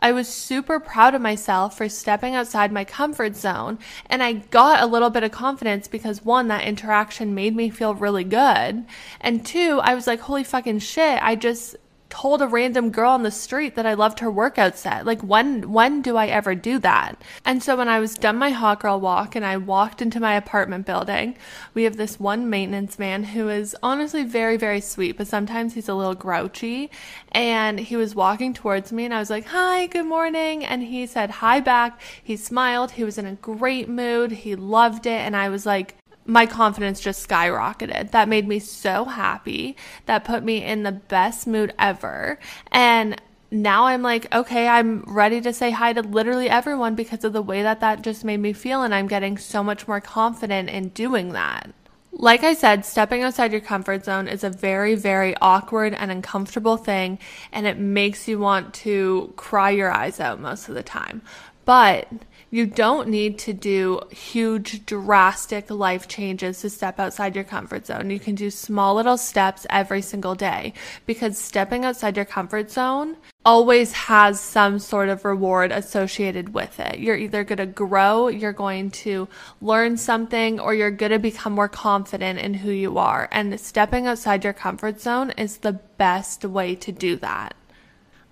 I 0.00 0.12
was 0.12 0.28
super 0.28 0.78
proud 0.78 1.14
of 1.14 1.22
myself 1.22 1.78
for 1.78 1.88
stepping 1.88 2.34
outside 2.34 2.70
my 2.70 2.84
comfort 2.84 3.36
zone. 3.36 3.78
And 4.10 4.22
I 4.22 4.34
got 4.34 4.82
a 4.82 4.86
little 4.86 5.08
bit 5.08 5.22
of 5.22 5.32
confidence 5.32 5.88
because 5.88 6.22
one, 6.22 6.48
that 6.48 6.64
interaction 6.64 7.34
made 7.34 7.56
me 7.56 7.70
feel 7.70 7.94
really 7.94 8.24
good. 8.24 8.84
And 9.22 9.46
two, 9.46 9.80
I 9.82 9.94
was 9.94 10.06
like, 10.06 10.20
holy 10.20 10.44
fucking 10.44 10.80
shit. 10.80 11.22
I 11.22 11.36
just 11.36 11.76
told 12.14 12.40
a 12.40 12.46
random 12.46 12.90
girl 12.90 13.10
on 13.10 13.24
the 13.24 13.30
street 13.32 13.74
that 13.74 13.86
I 13.86 13.94
loved 13.94 14.20
her 14.20 14.30
workout 14.30 14.78
set. 14.78 15.04
Like 15.04 15.20
when 15.22 15.72
when 15.72 16.00
do 16.00 16.16
I 16.16 16.28
ever 16.28 16.54
do 16.54 16.78
that? 16.78 17.20
And 17.44 17.60
so 17.60 17.76
when 17.76 17.88
I 17.88 17.98
was 17.98 18.14
done 18.14 18.36
my 18.36 18.50
hot 18.50 18.78
girl 18.78 19.00
walk 19.00 19.34
and 19.34 19.44
I 19.44 19.56
walked 19.56 20.00
into 20.00 20.20
my 20.20 20.34
apartment 20.36 20.86
building, 20.86 21.36
we 21.74 21.82
have 21.82 21.96
this 21.96 22.20
one 22.20 22.48
maintenance 22.48 23.00
man 23.00 23.24
who 23.24 23.48
is 23.48 23.76
honestly 23.82 24.22
very 24.22 24.56
very 24.56 24.80
sweet, 24.80 25.16
but 25.16 25.26
sometimes 25.26 25.74
he's 25.74 25.88
a 25.88 25.94
little 25.94 26.14
grouchy. 26.14 26.88
And 27.32 27.80
he 27.80 27.96
was 27.96 28.14
walking 28.14 28.54
towards 28.54 28.92
me 28.92 29.04
and 29.06 29.12
I 29.12 29.18
was 29.18 29.30
like, 29.30 29.46
"Hi, 29.46 29.86
good 29.86 30.06
morning." 30.06 30.64
And 30.64 30.84
he 30.84 31.06
said 31.06 31.30
hi 31.42 31.58
back. 31.58 32.00
He 32.22 32.36
smiled. 32.36 32.92
He 32.92 33.02
was 33.02 33.18
in 33.18 33.26
a 33.26 33.34
great 33.34 33.88
mood. 33.88 34.30
He 34.30 34.54
loved 34.54 35.06
it 35.06 35.20
and 35.26 35.34
I 35.34 35.48
was 35.48 35.66
like, 35.66 35.96
my 36.26 36.46
confidence 36.46 37.00
just 37.00 37.28
skyrocketed. 37.28 38.10
That 38.12 38.28
made 38.28 38.48
me 38.48 38.58
so 38.58 39.04
happy. 39.04 39.76
That 40.06 40.24
put 40.24 40.42
me 40.42 40.64
in 40.64 40.82
the 40.82 40.92
best 40.92 41.46
mood 41.46 41.74
ever. 41.78 42.38
And 42.72 43.20
now 43.50 43.84
I'm 43.86 44.02
like, 44.02 44.32
okay, 44.34 44.66
I'm 44.66 45.02
ready 45.06 45.40
to 45.42 45.52
say 45.52 45.70
hi 45.70 45.92
to 45.92 46.02
literally 46.02 46.50
everyone 46.50 46.94
because 46.94 47.24
of 47.24 47.32
the 47.32 47.42
way 47.42 47.62
that 47.62 47.80
that 47.80 48.02
just 48.02 48.24
made 48.24 48.40
me 48.40 48.52
feel. 48.52 48.82
And 48.82 48.94
I'm 48.94 49.06
getting 49.06 49.38
so 49.38 49.62
much 49.62 49.86
more 49.86 50.00
confident 50.00 50.70
in 50.70 50.88
doing 50.88 51.32
that. 51.32 51.70
Like 52.16 52.44
I 52.44 52.54
said, 52.54 52.84
stepping 52.84 53.22
outside 53.22 53.50
your 53.50 53.60
comfort 53.60 54.04
zone 54.04 54.28
is 54.28 54.44
a 54.44 54.50
very, 54.50 54.94
very 54.94 55.34
awkward 55.40 55.94
and 55.94 56.12
uncomfortable 56.12 56.76
thing, 56.76 57.18
and 57.52 57.66
it 57.66 57.76
makes 57.76 58.28
you 58.28 58.38
want 58.38 58.72
to 58.74 59.32
cry 59.34 59.70
your 59.70 59.90
eyes 59.90 60.20
out 60.20 60.40
most 60.40 60.68
of 60.68 60.76
the 60.76 60.82
time. 60.84 61.22
But 61.64 62.08
you 62.54 62.66
don't 62.66 63.08
need 63.08 63.36
to 63.36 63.52
do 63.52 64.00
huge, 64.12 64.86
drastic 64.86 65.68
life 65.72 66.06
changes 66.06 66.60
to 66.60 66.70
step 66.70 67.00
outside 67.00 67.34
your 67.34 67.42
comfort 67.42 67.84
zone. 67.84 68.10
You 68.10 68.20
can 68.20 68.36
do 68.36 68.48
small 68.48 68.94
little 68.94 69.16
steps 69.16 69.66
every 69.70 70.00
single 70.00 70.36
day 70.36 70.72
because 71.04 71.36
stepping 71.36 71.84
outside 71.84 72.14
your 72.14 72.24
comfort 72.24 72.70
zone 72.70 73.16
always 73.44 73.90
has 73.90 74.38
some 74.38 74.78
sort 74.78 75.08
of 75.08 75.24
reward 75.24 75.72
associated 75.72 76.54
with 76.54 76.78
it. 76.78 77.00
You're 77.00 77.16
either 77.16 77.42
going 77.42 77.58
to 77.58 77.66
grow, 77.66 78.28
you're 78.28 78.52
going 78.52 78.92
to 79.02 79.26
learn 79.60 79.96
something, 79.96 80.60
or 80.60 80.74
you're 80.74 80.92
going 80.92 81.10
to 81.10 81.18
become 81.18 81.54
more 81.54 81.68
confident 81.68 82.38
in 82.38 82.54
who 82.54 82.70
you 82.70 82.98
are. 82.98 83.28
And 83.32 83.58
stepping 83.58 84.06
outside 84.06 84.44
your 84.44 84.52
comfort 84.52 85.00
zone 85.00 85.32
is 85.32 85.56
the 85.56 85.72
best 85.72 86.44
way 86.44 86.76
to 86.76 86.92
do 86.92 87.16
that. 87.16 87.56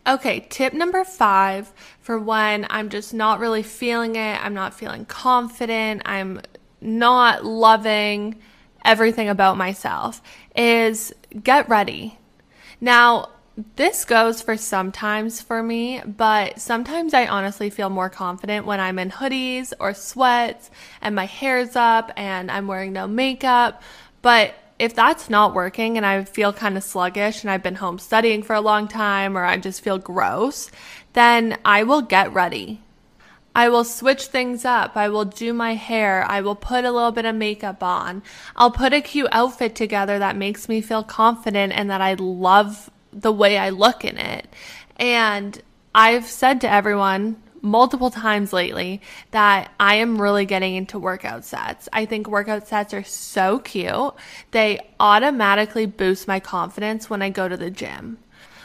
Okay, 0.04 0.46
tip 0.50 0.72
number 0.72 1.04
five 1.04 1.72
for 2.00 2.18
when 2.18 2.66
I'm 2.70 2.88
just 2.88 3.14
not 3.14 3.38
really 3.38 3.62
feeling 3.62 4.16
it, 4.16 4.44
I'm 4.44 4.54
not 4.54 4.74
feeling 4.74 5.04
confident, 5.04 6.02
I'm 6.04 6.40
not 6.80 7.44
loving 7.44 8.40
everything 8.84 9.28
about 9.28 9.56
myself 9.56 10.20
is 10.56 11.14
get 11.42 11.68
ready. 11.68 12.18
Now, 12.80 13.28
this 13.76 14.04
goes 14.04 14.42
for 14.42 14.56
sometimes 14.56 15.40
for 15.40 15.62
me, 15.62 16.00
but 16.04 16.58
sometimes 16.58 17.14
I 17.14 17.26
honestly 17.26 17.70
feel 17.70 17.90
more 17.90 18.10
confident 18.10 18.66
when 18.66 18.80
I'm 18.80 18.98
in 18.98 19.10
hoodies 19.10 19.72
or 19.78 19.94
sweats 19.94 20.70
and 21.00 21.14
my 21.14 21.26
hair's 21.26 21.76
up 21.76 22.10
and 22.16 22.50
I'm 22.50 22.66
wearing 22.66 22.92
no 22.92 23.06
makeup. 23.06 23.82
But 24.20 24.54
if 24.82 24.96
that's 24.96 25.30
not 25.30 25.54
working 25.54 25.96
and 25.96 26.04
I 26.04 26.24
feel 26.24 26.52
kind 26.52 26.76
of 26.76 26.82
sluggish 26.82 27.42
and 27.42 27.50
I've 27.52 27.62
been 27.62 27.76
home 27.76 28.00
studying 28.00 28.42
for 28.42 28.54
a 28.54 28.60
long 28.60 28.88
time 28.88 29.38
or 29.38 29.44
I 29.44 29.56
just 29.56 29.80
feel 29.80 29.96
gross, 29.96 30.72
then 31.12 31.56
I 31.64 31.84
will 31.84 32.02
get 32.02 32.34
ready. 32.34 32.80
I 33.54 33.68
will 33.68 33.84
switch 33.84 34.24
things 34.24 34.64
up. 34.64 34.96
I 34.96 35.08
will 35.08 35.24
do 35.24 35.52
my 35.52 35.74
hair. 35.74 36.24
I 36.28 36.40
will 36.40 36.56
put 36.56 36.84
a 36.84 36.90
little 36.90 37.12
bit 37.12 37.26
of 37.26 37.36
makeup 37.36 37.80
on. 37.80 38.24
I'll 38.56 38.72
put 38.72 38.92
a 38.92 39.00
cute 39.00 39.28
outfit 39.30 39.76
together 39.76 40.18
that 40.18 40.34
makes 40.34 40.68
me 40.68 40.80
feel 40.80 41.04
confident 41.04 41.72
and 41.72 41.88
that 41.88 42.00
I 42.00 42.14
love 42.14 42.90
the 43.12 43.30
way 43.30 43.58
I 43.58 43.70
look 43.70 44.04
in 44.04 44.18
it. 44.18 44.48
And 44.96 45.62
I've 45.94 46.26
said 46.26 46.60
to 46.62 46.72
everyone 46.72 47.40
multiple 47.62 48.10
times 48.10 48.52
lately 48.52 49.00
that 49.30 49.72
I 49.80 49.96
am 49.96 50.20
really 50.20 50.44
getting 50.44 50.74
into 50.74 50.98
workout 50.98 51.44
sets. 51.44 51.88
I 51.92 52.04
think 52.04 52.28
workout 52.28 52.68
sets 52.68 52.92
are 52.92 53.04
so 53.04 53.60
cute. 53.60 54.14
They 54.50 54.80
automatically 55.00 55.86
boost 55.86 56.28
my 56.28 56.40
confidence 56.40 57.08
when 57.08 57.22
I 57.22 57.30
go 57.30 57.48
to 57.48 57.56
the 57.56 57.70
gym. 57.70 58.18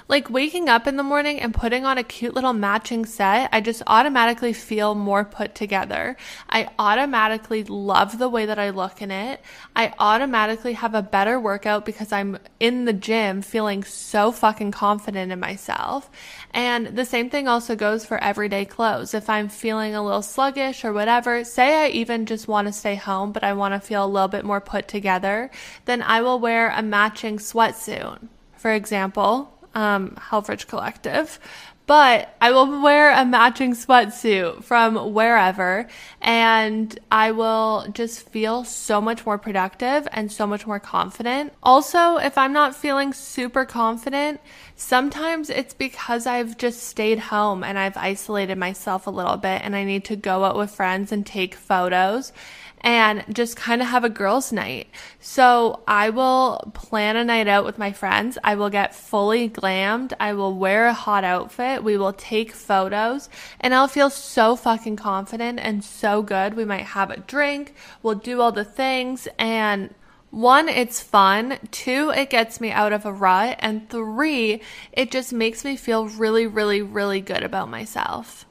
Like 0.10 0.30
waking 0.30 0.70
up 0.70 0.88
in 0.88 0.96
the 0.96 1.04
morning 1.04 1.42
and 1.42 1.54
putting 1.54 1.86
on 1.86 1.98
a 1.98 2.04
cute 2.04 2.34
little 2.34 2.54
matching 2.54 3.06
set, 3.06 3.50
I 3.52 3.60
just 3.60 3.84
automatically 3.88 4.54
feel 4.54 4.96
more 4.96 5.26
put 5.26 5.54
together. 5.54 6.16
I 6.50 6.70
automatically 6.80 7.66
love 7.66 8.18
the 8.18 8.30
way 8.30 8.46
that 8.46 8.58
I 8.58 8.70
look 8.70 9.02
in 9.02 9.12
it. 9.12 9.42
I 9.76 9.94
automatically 10.00 10.74
have 10.74 10.96
a 10.96 11.02
better 11.02 11.38
workout 11.38 11.86
because 11.86 12.14
I'm 12.14 12.40
in 12.58 12.86
the 12.86 12.94
gym 12.94 13.42
feeling 13.42 13.84
so 13.84 14.32
fucking 14.32 14.72
confident 14.72 15.34
in 15.34 15.42
myself. 15.42 16.10
And 16.52 16.88
the 16.88 17.06
same 17.06 17.30
thing 17.30 17.50
also 17.50 17.76
goes 17.76 18.06
for 18.06 18.18
everyday 18.24 18.64
clothes. 18.64 19.14
If 19.14 19.30
I'm 19.30 19.50
feeling 19.50 19.94
a 19.94 20.04
little 20.04 20.22
sluggish 20.22 20.86
or 20.86 20.94
whatever, 20.94 21.44
say 21.44 21.84
I 21.84 21.90
even 21.90 22.26
just 22.26 22.48
want 22.48 22.68
to 22.68 22.74
stay 22.74 22.96
home, 22.96 23.34
but 23.34 23.44
I 23.44 23.52
want 23.52 23.74
to 23.74 23.86
feel 23.86 24.06
a 24.06 24.08
little 24.08 24.30
bit 24.30 24.46
more 24.46 24.62
put 24.62 24.88
together, 24.88 25.52
then 25.84 26.02
I 26.02 26.22
will 26.22 26.40
wear 26.40 26.70
a 26.70 26.82
matching 26.82 27.40
sweatsuit. 27.40 28.26
For 28.56 28.72
example, 28.72 29.57
um, 29.78 30.18
Helfrich 30.20 30.68
Collective. 30.68 31.40
But 31.86 32.36
I 32.42 32.52
will 32.52 32.82
wear 32.82 33.14
a 33.14 33.24
matching 33.24 33.74
sweatsuit 33.74 34.62
from 34.62 35.14
wherever 35.14 35.88
and 36.22 37.00
I 37.10 37.32
will 37.32 37.88
just 37.94 38.28
feel 38.28 38.66
so 38.66 39.00
much 39.00 39.26
more 39.26 39.38
productive 39.38 40.06
and 40.12 40.30
so 40.30 40.46
much 40.46 40.68
more 40.68 40.82
confident. 40.82 41.54
Also, 41.64 42.18
if 42.18 42.38
I'm 42.38 42.52
not 42.52 42.76
feeling 42.76 43.14
super 43.14 43.64
confident, 43.64 44.42
sometimes 44.76 45.50
it's 45.50 45.74
because 45.74 46.28
I've 46.28 46.58
just 46.58 46.84
stayed 46.84 47.20
home 47.20 47.64
and 47.64 47.80
I've 47.80 47.96
isolated 47.96 48.58
myself 48.58 49.08
a 49.08 49.12
little 49.12 49.38
bit 49.38 49.62
and 49.64 49.74
I 49.74 49.86
need 49.86 50.04
to 50.06 50.18
go 50.18 50.44
out 50.44 50.58
with 50.58 50.72
friends 50.72 51.14
and 51.14 51.26
take 51.26 51.56
photos 51.56 52.34
and 52.82 53.24
just 53.34 53.56
kind 53.56 53.82
of 53.82 53.88
have 53.88 54.04
a 54.04 54.10
girls' 54.10 54.52
night. 54.52 54.88
So 55.20 55.82
I 55.88 56.10
will 56.10 56.72
plan 56.74 57.16
a 57.16 57.24
night 57.24 57.48
out 57.48 57.66
with 57.66 57.78
my 57.78 57.92
friends. 57.92 58.38
I 58.44 58.56
will 58.56 58.70
get 58.70 58.96
fully 58.96 59.50
glammed. 59.50 60.14
I 60.20 60.34
will 60.34 60.54
wear 60.54 60.88
a 60.88 60.94
hot 60.94 61.24
outfit. 61.24 61.84
We 61.84 61.98
will 61.98 62.14
take 62.14 62.52
photos 62.52 63.30
and 63.60 63.74
I'll 63.74 63.88
feel 63.88 64.10
so 64.10 64.56
fucking 64.56 64.96
confident 64.98 65.60
and 65.60 65.84
so 65.84 66.22
good. 66.22 66.54
We 66.54 66.66
might 66.66 66.86
have 66.86 67.10
a 67.10 67.20
drink. 67.20 67.74
We'll 68.04 68.16
do 68.16 68.42
all 68.42 68.52
the 68.52 68.66
things 68.66 69.28
and 69.38 69.94
one, 70.30 70.68
it's 70.68 71.02
fun. 71.02 71.58
Two, 71.72 72.12
it 72.12 72.30
gets 72.30 72.60
me 72.60 72.70
out 72.70 72.92
of 72.92 73.06
a 73.06 73.14
rut. 73.14 73.56
And 73.60 73.90
three, 73.90 74.62
it 74.92 75.10
just 75.10 75.32
makes 75.32 75.64
me 75.64 75.78
feel 75.78 76.08
really, 76.08 76.46
really, 76.46 76.82
really 76.82 77.22
good 77.22 77.44
about 77.44 77.70
myself. 77.70 78.46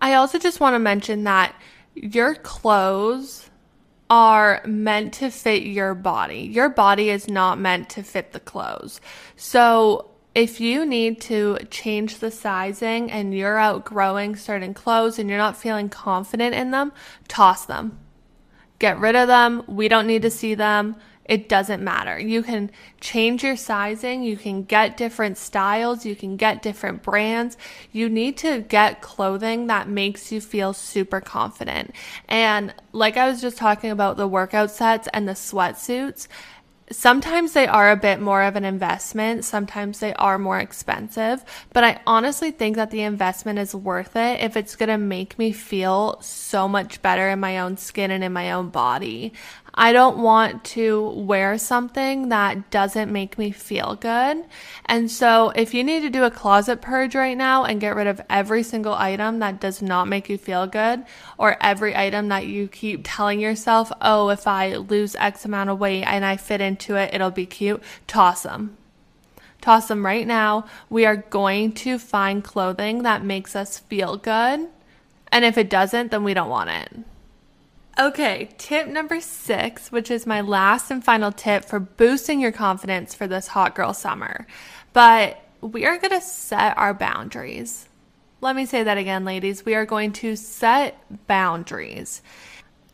I 0.00 0.14
also 0.14 0.38
just 0.38 0.60
want 0.60 0.74
to 0.74 0.78
mention 0.78 1.24
that 1.24 1.54
your 1.94 2.34
clothes 2.34 3.49
are 4.10 4.60
meant 4.66 5.14
to 5.14 5.30
fit 5.30 5.62
your 5.62 5.94
body. 5.94 6.40
Your 6.40 6.68
body 6.68 7.08
is 7.10 7.28
not 7.28 7.58
meant 7.58 7.88
to 7.90 8.02
fit 8.02 8.32
the 8.32 8.40
clothes. 8.40 9.00
So 9.36 10.10
if 10.34 10.60
you 10.60 10.84
need 10.84 11.20
to 11.22 11.58
change 11.70 12.18
the 12.18 12.30
sizing 12.30 13.10
and 13.10 13.32
you're 13.32 13.58
outgrowing 13.58 14.34
certain 14.34 14.74
clothes 14.74 15.18
and 15.18 15.28
you're 15.28 15.38
not 15.38 15.56
feeling 15.56 15.88
confident 15.88 16.54
in 16.54 16.72
them, 16.72 16.92
toss 17.28 17.66
them. 17.66 17.98
Get 18.80 18.98
rid 18.98 19.14
of 19.14 19.28
them. 19.28 19.62
We 19.68 19.88
don't 19.88 20.06
need 20.06 20.22
to 20.22 20.30
see 20.30 20.54
them. 20.54 20.96
It 21.30 21.48
doesn't 21.48 21.80
matter. 21.80 22.18
You 22.18 22.42
can 22.42 22.72
change 23.00 23.44
your 23.44 23.54
sizing, 23.54 24.24
you 24.24 24.36
can 24.36 24.64
get 24.64 24.96
different 24.96 25.38
styles, 25.38 26.04
you 26.04 26.16
can 26.16 26.36
get 26.36 26.60
different 26.60 27.04
brands. 27.04 27.56
You 27.92 28.08
need 28.08 28.36
to 28.38 28.62
get 28.62 29.00
clothing 29.00 29.68
that 29.68 29.88
makes 29.88 30.32
you 30.32 30.40
feel 30.40 30.72
super 30.72 31.20
confident. 31.20 31.94
And 32.28 32.74
like 32.90 33.16
I 33.16 33.28
was 33.28 33.40
just 33.40 33.56
talking 33.56 33.90
about 33.90 34.16
the 34.16 34.26
workout 34.26 34.72
sets 34.72 35.06
and 35.14 35.28
the 35.28 35.34
sweatsuits, 35.34 36.26
sometimes 36.92 37.52
they 37.52 37.66
are 37.66 37.90
a 37.90 37.96
bit 37.96 38.20
more 38.20 38.42
of 38.42 38.56
an 38.56 38.64
investment. 38.64 39.44
Sometimes 39.44 40.00
they 40.00 40.12
are 40.14 40.38
more 40.38 40.58
expensive, 40.58 41.44
but 41.72 41.84
I 41.84 42.00
honestly 42.06 42.50
think 42.50 42.76
that 42.76 42.90
the 42.90 43.02
investment 43.02 43.58
is 43.58 43.74
worth 43.74 44.16
it 44.16 44.40
if 44.40 44.56
it's 44.56 44.76
going 44.76 44.88
to 44.88 44.98
make 44.98 45.38
me 45.38 45.52
feel 45.52 46.20
so 46.20 46.66
much 46.66 47.00
better 47.00 47.28
in 47.28 47.40
my 47.40 47.60
own 47.60 47.76
skin 47.76 48.10
and 48.10 48.24
in 48.24 48.32
my 48.32 48.52
own 48.52 48.70
body. 48.70 49.32
I 49.74 49.92
don't 49.92 50.18
want 50.18 50.64
to 50.64 51.10
wear 51.10 51.56
something 51.58 52.28
that 52.30 52.70
doesn't 52.70 53.12
make 53.12 53.38
me 53.38 53.50
feel 53.50 53.94
good. 53.94 54.44
And 54.86 55.10
so 55.10 55.50
if 55.50 55.74
you 55.74 55.84
need 55.84 56.00
to 56.00 56.10
do 56.10 56.24
a 56.24 56.30
closet 56.30 56.80
purge 56.80 57.14
right 57.14 57.36
now 57.36 57.64
and 57.64 57.80
get 57.80 57.94
rid 57.94 58.06
of 58.06 58.20
every 58.28 58.62
single 58.62 58.94
item 58.94 59.38
that 59.38 59.60
does 59.60 59.80
not 59.80 60.08
make 60.08 60.28
you 60.28 60.38
feel 60.38 60.66
good 60.66 61.04
or 61.38 61.56
every 61.60 61.96
item 61.96 62.28
that 62.28 62.46
you 62.46 62.68
keep 62.68 63.02
telling 63.04 63.40
yourself, 63.40 63.92
oh, 64.00 64.30
if 64.30 64.46
I 64.46 64.74
lose 64.76 65.14
X 65.16 65.44
amount 65.44 65.70
of 65.70 65.78
weight 65.78 66.04
and 66.04 66.24
I 66.24 66.36
fit 66.36 66.60
into 66.60 66.96
it, 66.96 67.14
it'll 67.14 67.30
be 67.30 67.46
cute, 67.46 67.82
toss 68.06 68.42
them. 68.42 68.76
Toss 69.60 69.88
them 69.88 70.04
right 70.04 70.26
now. 70.26 70.64
We 70.88 71.04
are 71.04 71.16
going 71.16 71.72
to 71.72 71.98
find 71.98 72.42
clothing 72.42 73.02
that 73.02 73.22
makes 73.22 73.54
us 73.54 73.78
feel 73.78 74.16
good. 74.16 74.68
And 75.30 75.44
if 75.44 75.58
it 75.58 75.70
doesn't, 75.70 76.10
then 76.10 76.24
we 76.24 76.34
don't 76.34 76.48
want 76.48 76.70
it. 76.70 76.92
Okay, 77.98 78.50
tip 78.56 78.86
number 78.86 79.20
six, 79.20 79.90
which 79.90 80.10
is 80.10 80.26
my 80.26 80.40
last 80.40 80.90
and 80.90 81.04
final 81.04 81.32
tip 81.32 81.64
for 81.64 81.80
boosting 81.80 82.40
your 82.40 82.52
confidence 82.52 83.14
for 83.14 83.26
this 83.26 83.48
hot 83.48 83.74
girl 83.74 83.92
summer. 83.92 84.46
But 84.92 85.42
we 85.60 85.84
are 85.84 85.98
going 85.98 86.18
to 86.18 86.20
set 86.20 86.78
our 86.78 86.94
boundaries. 86.94 87.88
Let 88.40 88.56
me 88.56 88.64
say 88.64 88.84
that 88.84 88.96
again, 88.96 89.24
ladies. 89.24 89.64
We 89.64 89.74
are 89.74 89.84
going 89.84 90.12
to 90.14 90.36
set 90.36 91.26
boundaries. 91.26 92.22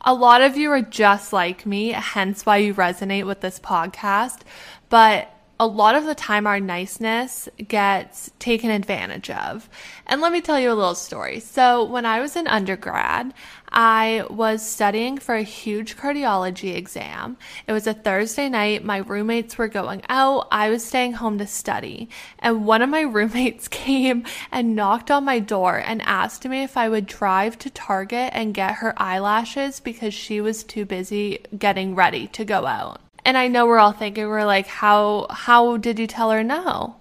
A 0.00 0.14
lot 0.14 0.40
of 0.40 0.56
you 0.56 0.70
are 0.70 0.82
just 0.82 1.32
like 1.32 1.66
me, 1.66 1.90
hence 1.90 2.46
why 2.46 2.56
you 2.58 2.74
resonate 2.74 3.26
with 3.26 3.42
this 3.42 3.60
podcast. 3.60 4.40
But 4.88 5.30
a 5.58 5.66
lot 5.66 5.94
of 5.94 6.04
the 6.04 6.14
time 6.14 6.46
our 6.46 6.60
niceness 6.60 7.48
gets 7.66 8.30
taken 8.38 8.70
advantage 8.70 9.30
of. 9.30 9.68
And 10.06 10.20
let 10.20 10.32
me 10.32 10.40
tell 10.40 10.60
you 10.60 10.70
a 10.70 10.74
little 10.74 10.94
story. 10.94 11.40
So, 11.40 11.82
when 11.84 12.04
I 12.04 12.20
was 12.20 12.36
in 12.36 12.46
undergrad, 12.46 13.32
I 13.70 14.24
was 14.30 14.66
studying 14.66 15.18
for 15.18 15.34
a 15.34 15.42
huge 15.42 15.96
cardiology 15.96 16.74
exam. 16.74 17.36
It 17.66 17.72
was 17.72 17.86
a 17.86 17.94
Thursday 17.94 18.48
night. 18.48 18.84
My 18.84 18.98
roommates 18.98 19.58
were 19.58 19.68
going 19.68 20.02
out. 20.08 20.48
I 20.52 20.68
was 20.70 20.84
staying 20.84 21.14
home 21.14 21.38
to 21.38 21.46
study. 21.46 22.08
And 22.38 22.66
one 22.66 22.82
of 22.82 22.90
my 22.90 23.00
roommates 23.16 23.68
came 23.68 24.24
and 24.52 24.76
knocked 24.76 25.10
on 25.10 25.24
my 25.24 25.38
door 25.38 25.78
and 25.78 26.02
asked 26.02 26.46
me 26.46 26.62
if 26.62 26.76
I 26.76 26.88
would 26.88 27.06
drive 27.06 27.58
to 27.60 27.70
Target 27.70 28.30
and 28.34 28.54
get 28.54 28.76
her 28.76 28.94
eyelashes 28.96 29.80
because 29.80 30.14
she 30.14 30.40
was 30.40 30.64
too 30.64 30.84
busy 30.84 31.40
getting 31.58 31.94
ready 31.94 32.26
to 32.28 32.44
go 32.44 32.66
out. 32.66 33.00
And 33.26 33.36
I 33.36 33.48
know 33.48 33.66
we're 33.66 33.80
all 33.80 33.90
thinking 33.90 34.28
we're 34.28 34.44
like 34.44 34.68
how 34.68 35.26
how 35.30 35.78
did 35.78 35.98
you 35.98 36.06
tell 36.06 36.30
her 36.30 36.44
no? 36.44 36.94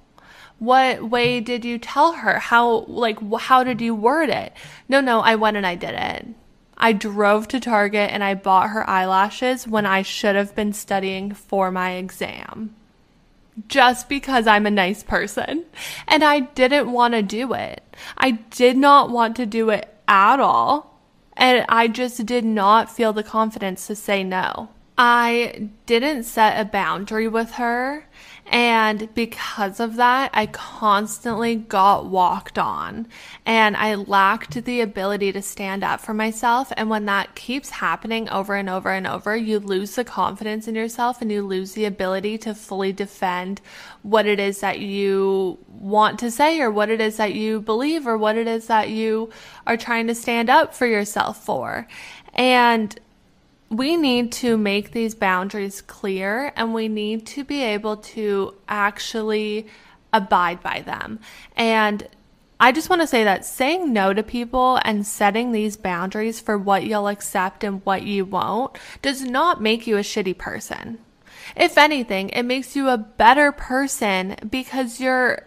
What 0.58 1.08
way 1.08 1.40
did 1.40 1.64
you 1.64 1.78
tell 1.78 2.14
her? 2.14 2.40
How 2.40 2.86
like 2.88 3.20
how 3.42 3.64
did 3.64 3.80
you 3.80 3.94
word 3.94 4.30
it? 4.30 4.52
No, 4.90 5.02
no, 5.02 5.20
I 5.20 5.36
went 5.36 5.56
and 5.56 5.68
I 5.68 5.76
did 5.76 5.94
it. 5.94 6.26
I 6.80 6.94
drove 6.94 7.48
to 7.50 7.60
Target 7.60 8.10
and 8.10 8.24
I 8.24 8.34
bought 8.34 8.72
her 8.72 8.90
eyelashes 8.90 9.68
when 9.68 9.86
I 9.86 10.02
should 10.02 10.36
have 10.36 10.56
been 10.56 10.74
studying 10.74 11.32
for 11.32 11.70
my 11.70 11.92
exam. 11.92 12.74
Just 13.68 14.10
because 14.10 14.48
I'm 14.48 14.66
a 14.66 14.72
nice 14.72 15.04
person. 15.04 15.66
And 16.08 16.24
I 16.24 16.40
didn't 16.40 16.92
want 16.92 17.14
to 17.14 17.22
do 17.22 17.54
it. 17.54 17.84
I 18.18 18.32
did 18.32 18.78
not 18.78 19.12
want 19.12 19.36
to 19.36 19.46
do 19.46 19.70
it 19.70 19.96
at 20.08 20.40
all. 20.40 21.00
And 21.38 21.68
I 21.70 21.88
just 21.88 22.26
did 22.26 22.46
not 22.46 22.92
feel 22.92 23.14
the 23.14 23.24
confidence 23.24 23.86
to 23.86 23.96
say 23.96 24.24
no. 24.24 24.70
I 24.98 25.70
didn't 25.86 26.24
set 26.24 26.60
a 26.60 26.66
boundary 26.66 27.28
with 27.28 27.52
her. 27.52 28.08
And 28.48 29.12
because 29.16 29.80
of 29.80 29.96
that, 29.96 30.30
I 30.34 30.46
constantly 30.46 31.56
got 31.56 32.06
walked 32.06 32.60
on 32.60 33.08
and 33.44 33.76
I 33.76 33.96
lacked 33.96 34.64
the 34.64 34.82
ability 34.82 35.32
to 35.32 35.42
stand 35.42 35.84
up 35.84 36.00
for 36.00 36.14
myself. 36.14 36.72
And 36.78 36.90
when 36.90 37.06
that 37.06 37.34
keeps 37.34 37.72
happening 37.72 38.30
over 38.30 38.54
and 38.54 38.70
over 38.70 38.92
and 38.92 39.08
over, 39.08 39.36
you 39.36 39.60
lose 39.60 39.96
the 39.96 40.04
confidence 40.04 40.68
in 40.68 40.76
yourself 40.76 41.22
and 41.22 41.32
you 41.32 41.42
lose 41.42 41.74
the 41.74 41.86
ability 41.86 42.38
to 42.40 42.54
fully 42.54 42.94
defend 42.94 43.62
what 44.04 44.28
it 44.28 44.40
is 44.40 44.60
that 44.60 44.80
you 44.80 45.58
want 45.68 46.20
to 46.20 46.30
say 46.30 46.62
or 46.62 46.70
what 46.70 46.92
it 46.92 47.02
is 47.02 47.18
that 47.18 47.34
you 47.34 47.62
believe 47.62 48.06
or 48.06 48.18
what 48.18 48.38
it 48.38 48.48
is 48.48 48.68
that 48.68 48.90
you 48.90 49.32
are 49.66 49.76
trying 49.76 50.06
to 50.06 50.16
stand 50.16 50.52
up 50.52 50.76
for 50.76 50.86
yourself 50.86 51.44
for. 51.44 51.88
And 52.36 52.98
we 53.70 53.98
need 53.98 54.32
to 54.32 54.58
make 54.58 54.92
these 54.92 55.16
boundaries 55.16 55.82
clear 55.82 56.54
and 56.56 56.74
we 56.74 56.88
need 56.88 57.26
to 57.26 57.44
be 57.44 57.64
able 57.64 57.98
to 57.98 58.54
actually 58.68 59.68
abide 60.14 60.62
by 60.62 60.82
them. 60.82 61.20
And 61.56 62.08
I 62.60 62.72
just 62.72 62.90
want 62.90 63.02
to 63.02 63.08
say 63.08 63.24
that 63.26 63.44
saying 63.44 63.92
no 63.92 64.14
to 64.14 64.24
people 64.24 64.80
and 64.84 65.06
setting 65.06 65.52
these 65.52 65.76
boundaries 65.76 66.40
for 66.40 66.58
what 66.58 66.86
you'll 66.86 67.08
accept 67.08 67.64
and 67.64 67.84
what 67.86 68.04
you 68.04 68.24
won't 68.24 68.78
does 69.02 69.24
not 69.24 69.62
make 69.62 69.86
you 69.88 69.98
a 69.98 70.02
shitty 70.02 70.38
person. 70.38 71.00
If 71.56 71.78
anything, 71.78 72.30
it 72.30 72.44
makes 72.44 72.76
you 72.76 72.90
a 72.90 72.98
better 72.98 73.52
person 73.52 74.36
because 74.50 75.02
you're 75.02 75.44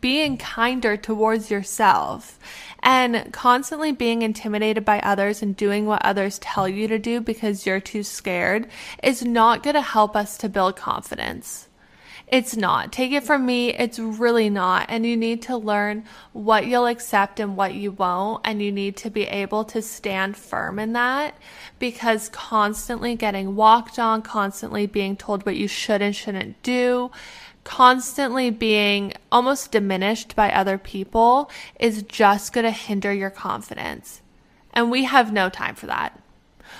being 0.00 0.36
kinder 0.36 0.96
towards 0.96 1.50
yourself 1.50 2.38
and 2.88 3.30
constantly 3.34 3.92
being 3.92 4.22
intimidated 4.22 4.82
by 4.82 4.98
others 5.00 5.42
and 5.42 5.54
doing 5.54 5.84
what 5.84 6.02
others 6.02 6.38
tell 6.38 6.66
you 6.66 6.88
to 6.88 6.98
do 6.98 7.20
because 7.20 7.66
you're 7.66 7.80
too 7.80 8.02
scared 8.02 8.66
is 9.02 9.22
not 9.22 9.62
going 9.62 9.74
to 9.74 9.82
help 9.82 10.16
us 10.16 10.38
to 10.38 10.48
build 10.48 10.74
confidence. 10.74 11.68
It's 12.28 12.56
not. 12.56 12.90
Take 12.90 13.12
it 13.12 13.24
from 13.24 13.44
me, 13.44 13.74
it's 13.74 13.98
really 13.98 14.48
not. 14.48 14.86
And 14.88 15.04
you 15.04 15.18
need 15.18 15.42
to 15.42 15.56
learn 15.58 16.04
what 16.32 16.66
you'll 16.66 16.86
accept 16.86 17.40
and 17.40 17.58
what 17.58 17.74
you 17.74 17.92
won't. 17.92 18.40
And 18.44 18.62
you 18.62 18.72
need 18.72 18.96
to 18.98 19.10
be 19.10 19.24
able 19.24 19.64
to 19.64 19.82
stand 19.82 20.38
firm 20.38 20.78
in 20.78 20.94
that 20.94 21.34
because 21.78 22.30
constantly 22.30 23.16
getting 23.16 23.54
walked 23.54 23.98
on, 23.98 24.22
constantly 24.22 24.86
being 24.86 25.14
told 25.14 25.44
what 25.44 25.56
you 25.56 25.68
should 25.68 26.00
and 26.00 26.16
shouldn't 26.16 26.62
do, 26.62 27.10
constantly 27.68 28.48
being 28.48 29.12
almost 29.30 29.70
diminished 29.70 30.34
by 30.34 30.50
other 30.50 30.78
people 30.78 31.50
is 31.78 32.02
just 32.02 32.54
going 32.54 32.64
to 32.64 32.70
hinder 32.70 33.12
your 33.12 33.28
confidence. 33.28 34.22
And 34.72 34.90
we 34.90 35.04
have 35.04 35.34
no 35.34 35.50
time 35.50 35.74
for 35.74 35.84
that. 35.84 36.18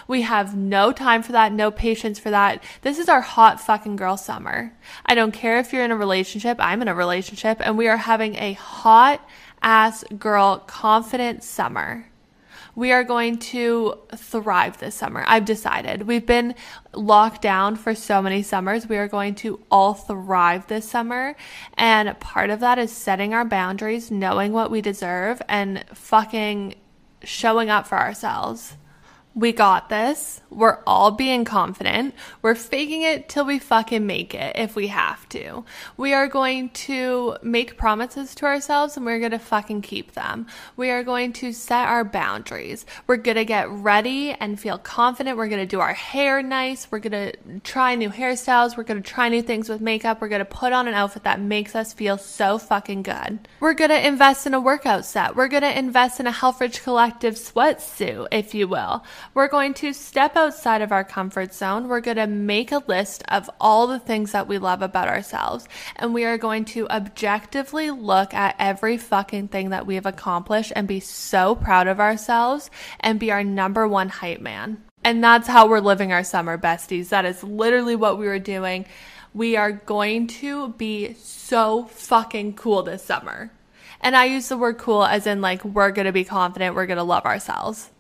We 0.06 0.22
have 0.22 0.56
no 0.56 0.90
time 0.92 1.22
for 1.22 1.32
that, 1.32 1.52
no 1.52 1.70
patience 1.70 2.18
for 2.18 2.30
that. 2.30 2.64
This 2.80 2.98
is 2.98 3.06
our 3.06 3.20
hot 3.20 3.60
fucking 3.60 3.96
girl 3.96 4.16
summer. 4.16 4.72
I 5.04 5.14
don't 5.14 5.32
care 5.32 5.58
if 5.58 5.74
you're 5.74 5.84
in 5.84 5.90
a 5.90 5.96
relationship, 5.96 6.56
I'm 6.58 6.80
in 6.80 6.88
a 6.88 6.94
relationship, 6.94 7.58
and 7.60 7.76
we 7.76 7.86
are 7.86 7.98
having 7.98 8.36
a 8.36 8.54
hot 8.54 9.20
ass 9.60 10.04
girl 10.18 10.56
confident 10.66 11.44
summer 11.44 12.06
we 12.78 12.92
are 12.92 13.02
going 13.02 13.36
to 13.36 13.92
thrive 14.14 14.78
this 14.78 14.94
summer. 14.94 15.24
I've 15.26 15.44
decided. 15.44 16.04
We've 16.04 16.24
been 16.24 16.54
locked 16.94 17.42
down 17.42 17.74
for 17.74 17.92
so 17.92 18.22
many 18.22 18.40
summers. 18.40 18.88
We 18.88 18.98
are 18.98 19.08
going 19.08 19.34
to 19.36 19.60
all 19.68 19.94
thrive 19.94 20.68
this 20.68 20.88
summer. 20.88 21.34
And 21.74 22.18
part 22.20 22.50
of 22.50 22.60
that 22.60 22.78
is 22.78 22.92
setting 22.92 23.34
our 23.34 23.44
boundaries, 23.44 24.12
knowing 24.12 24.52
what 24.52 24.70
we 24.70 24.80
deserve, 24.80 25.42
and 25.48 25.84
fucking 25.92 26.76
showing 27.24 27.68
up 27.68 27.88
for 27.88 27.98
ourselves. 27.98 28.76
We 29.34 29.52
got 29.52 29.88
this. 29.88 30.40
We're 30.50 30.78
all 30.84 31.12
being 31.12 31.44
confident. 31.44 32.14
We're 32.42 32.56
faking 32.56 33.02
it 33.02 33.28
till 33.28 33.44
we 33.44 33.60
fucking 33.60 34.04
make 34.04 34.34
it 34.34 34.56
if 34.56 34.74
we 34.74 34.88
have 34.88 35.28
to. 35.28 35.64
We 35.96 36.12
are 36.12 36.26
going 36.26 36.70
to 36.70 37.36
make 37.42 37.76
promises 37.76 38.34
to 38.36 38.46
ourselves 38.46 38.96
and 38.96 39.06
we're 39.06 39.20
going 39.20 39.30
to 39.30 39.38
fucking 39.38 39.82
keep 39.82 40.12
them. 40.12 40.46
We 40.76 40.90
are 40.90 41.04
going 41.04 41.34
to 41.34 41.52
set 41.52 41.86
our 41.86 42.04
boundaries. 42.04 42.84
We're 43.06 43.18
going 43.18 43.36
to 43.36 43.44
get 43.44 43.70
ready 43.70 44.32
and 44.32 44.58
feel 44.58 44.78
confident. 44.78 45.36
We're 45.36 45.48
going 45.48 45.62
to 45.62 45.66
do 45.66 45.78
our 45.78 45.94
hair 45.94 46.42
nice. 46.42 46.90
We're 46.90 46.98
going 46.98 47.32
to 47.32 47.60
try 47.60 47.94
new 47.94 48.10
hairstyles. 48.10 48.76
We're 48.76 48.82
going 48.82 49.00
to 49.00 49.08
try 49.08 49.28
new 49.28 49.42
things 49.42 49.68
with 49.68 49.80
makeup. 49.80 50.20
We're 50.20 50.28
going 50.28 50.40
to 50.40 50.46
put 50.46 50.72
on 50.72 50.88
an 50.88 50.94
outfit 50.94 51.22
that 51.24 51.40
makes 51.40 51.76
us 51.76 51.92
feel 51.92 52.18
so 52.18 52.58
fucking 52.58 53.02
good. 53.02 53.46
We're 53.60 53.74
going 53.74 53.90
to 53.90 54.06
invest 54.06 54.46
in 54.46 54.54
a 54.54 54.60
workout 54.60 55.04
set. 55.04 55.36
We're 55.36 55.48
going 55.48 55.62
to 55.62 55.78
invest 55.78 56.18
in 56.18 56.26
a 56.26 56.32
Helfrich 56.32 56.82
Collective 56.82 57.34
sweatsuit, 57.34 58.28
if 58.32 58.52
you 58.54 58.66
will. 58.66 59.04
We're 59.34 59.48
going 59.48 59.74
to 59.74 59.92
step 59.92 60.36
outside 60.36 60.82
of 60.82 60.92
our 60.92 61.04
comfort 61.04 61.54
zone. 61.54 61.88
We're 61.88 62.00
going 62.00 62.16
to 62.16 62.26
make 62.26 62.72
a 62.72 62.82
list 62.86 63.22
of 63.28 63.50
all 63.60 63.86
the 63.86 63.98
things 63.98 64.32
that 64.32 64.48
we 64.48 64.58
love 64.58 64.82
about 64.82 65.08
ourselves. 65.08 65.68
And 65.96 66.14
we 66.14 66.24
are 66.24 66.38
going 66.38 66.64
to 66.66 66.88
objectively 66.88 67.90
look 67.90 68.34
at 68.34 68.56
every 68.58 68.96
fucking 68.96 69.48
thing 69.48 69.70
that 69.70 69.86
we 69.86 69.94
have 69.96 70.06
accomplished 70.06 70.72
and 70.74 70.88
be 70.88 71.00
so 71.00 71.54
proud 71.54 71.86
of 71.86 72.00
ourselves 72.00 72.70
and 73.00 73.20
be 73.20 73.30
our 73.30 73.44
number 73.44 73.86
one 73.86 74.08
hype 74.08 74.40
man. 74.40 74.82
And 75.04 75.22
that's 75.22 75.48
how 75.48 75.68
we're 75.68 75.80
living 75.80 76.12
our 76.12 76.24
summer, 76.24 76.58
besties. 76.58 77.10
That 77.10 77.24
is 77.24 77.42
literally 77.42 77.96
what 77.96 78.18
we 78.18 78.26
were 78.26 78.38
doing. 78.38 78.86
We 79.32 79.56
are 79.56 79.72
going 79.72 80.26
to 80.28 80.70
be 80.70 81.14
so 81.14 81.84
fucking 81.84 82.54
cool 82.54 82.82
this 82.82 83.04
summer. 83.04 83.52
And 84.00 84.16
I 84.16 84.26
use 84.26 84.48
the 84.48 84.56
word 84.56 84.78
cool 84.78 85.04
as 85.04 85.26
in 85.26 85.40
like 85.40 85.64
we're 85.64 85.90
going 85.90 86.06
to 86.06 86.12
be 86.12 86.24
confident, 86.24 86.74
we're 86.74 86.86
going 86.86 86.98
to 86.98 87.02
love 87.02 87.24
ourselves. 87.24 87.90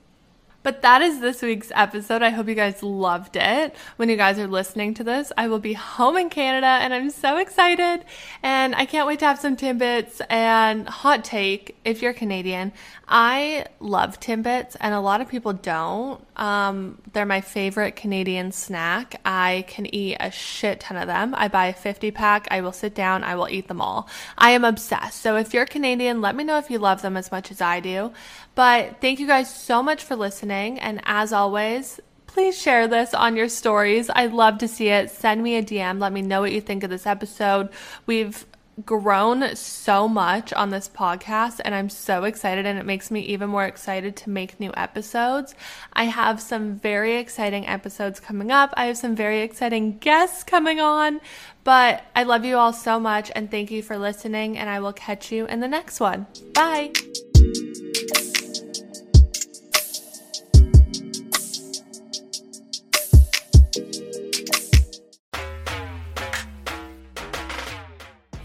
But 0.64 0.82
that 0.82 1.02
is 1.02 1.20
this 1.20 1.40
week's 1.40 1.70
episode. 1.72 2.20
I 2.20 2.30
hope 2.30 2.48
you 2.48 2.54
guys 2.56 2.82
loved 2.82 3.36
it. 3.36 3.74
When 3.96 4.08
you 4.08 4.16
guys 4.16 4.40
are 4.40 4.48
listening 4.48 4.94
to 4.94 5.04
this, 5.04 5.30
I 5.38 5.46
will 5.46 5.60
be 5.60 5.72
home 5.72 6.16
in 6.16 6.30
Canada 6.30 6.66
and 6.66 6.92
I'm 6.92 7.10
so 7.10 7.36
excited. 7.36 8.04
And 8.42 8.74
I 8.74 8.84
can't 8.84 9.06
wait 9.06 9.20
to 9.20 9.26
have 9.26 9.38
some 9.38 9.56
Timbits 9.56 10.20
and 10.28 10.88
hot 10.88 11.24
take 11.24 11.76
if 11.84 12.02
you're 12.02 12.12
Canadian. 12.12 12.72
I 13.06 13.66
love 13.80 14.18
Timbits 14.18 14.76
and 14.80 14.94
a 14.94 15.00
lot 15.00 15.20
of 15.20 15.28
people 15.28 15.52
don't. 15.52 16.22
Um, 16.36 16.98
they're 17.12 17.24
my 17.24 17.40
favorite 17.40 17.94
Canadian 17.96 18.50
snack. 18.52 19.20
I 19.24 19.64
can 19.68 19.92
eat 19.94 20.16
a 20.18 20.30
shit 20.30 20.80
ton 20.80 20.96
of 20.96 21.06
them. 21.06 21.34
I 21.36 21.48
buy 21.48 21.66
a 21.66 21.72
50 21.72 22.10
pack. 22.10 22.48
I 22.50 22.60
will 22.60 22.72
sit 22.72 22.94
down. 22.94 23.22
I 23.22 23.36
will 23.36 23.48
eat 23.48 23.68
them 23.68 23.80
all. 23.80 24.08
I 24.36 24.50
am 24.50 24.64
obsessed. 24.64 25.22
So 25.22 25.36
if 25.36 25.54
you're 25.54 25.66
Canadian, 25.66 26.20
let 26.20 26.34
me 26.34 26.42
know 26.44 26.58
if 26.58 26.68
you 26.68 26.78
love 26.78 27.00
them 27.00 27.16
as 27.16 27.30
much 27.30 27.50
as 27.50 27.60
I 27.60 27.80
do. 27.80 28.12
But 28.58 29.00
thank 29.00 29.20
you 29.20 29.28
guys 29.28 29.54
so 29.54 29.84
much 29.84 30.02
for 30.02 30.16
listening. 30.16 30.80
And 30.80 31.00
as 31.04 31.32
always, 31.32 32.00
please 32.26 32.60
share 32.60 32.88
this 32.88 33.14
on 33.14 33.36
your 33.36 33.48
stories. 33.48 34.10
I'd 34.12 34.32
love 34.32 34.58
to 34.58 34.66
see 34.66 34.88
it. 34.88 35.12
Send 35.12 35.44
me 35.44 35.54
a 35.54 35.62
DM. 35.62 36.00
Let 36.00 36.12
me 36.12 36.22
know 36.22 36.40
what 36.40 36.50
you 36.50 36.60
think 36.60 36.82
of 36.82 36.90
this 36.90 37.06
episode. 37.06 37.68
We've 38.06 38.44
grown 38.84 39.54
so 39.54 40.08
much 40.08 40.52
on 40.52 40.70
this 40.70 40.88
podcast 40.88 41.60
and 41.64 41.72
I'm 41.72 41.88
so 41.88 42.24
excited 42.24 42.66
and 42.66 42.80
it 42.80 42.84
makes 42.84 43.12
me 43.12 43.20
even 43.20 43.48
more 43.48 43.64
excited 43.64 44.16
to 44.16 44.30
make 44.30 44.58
new 44.58 44.72
episodes. 44.76 45.54
I 45.92 46.04
have 46.04 46.40
some 46.40 46.74
very 46.74 47.16
exciting 47.16 47.64
episodes 47.64 48.18
coming 48.18 48.50
up. 48.50 48.74
I 48.76 48.86
have 48.86 48.96
some 48.96 49.14
very 49.14 49.42
exciting 49.42 49.98
guests 49.98 50.42
coming 50.42 50.80
on, 50.80 51.20
but 51.62 52.02
I 52.16 52.24
love 52.24 52.44
you 52.44 52.56
all 52.56 52.72
so 52.72 52.98
much 52.98 53.30
and 53.36 53.52
thank 53.52 53.70
you 53.70 53.84
for 53.84 53.96
listening 53.96 54.58
and 54.58 54.68
I 54.68 54.80
will 54.80 54.92
catch 54.92 55.30
you 55.30 55.46
in 55.46 55.60
the 55.60 55.68
next 55.68 56.00
one. 56.00 56.26
Bye. 56.54 56.92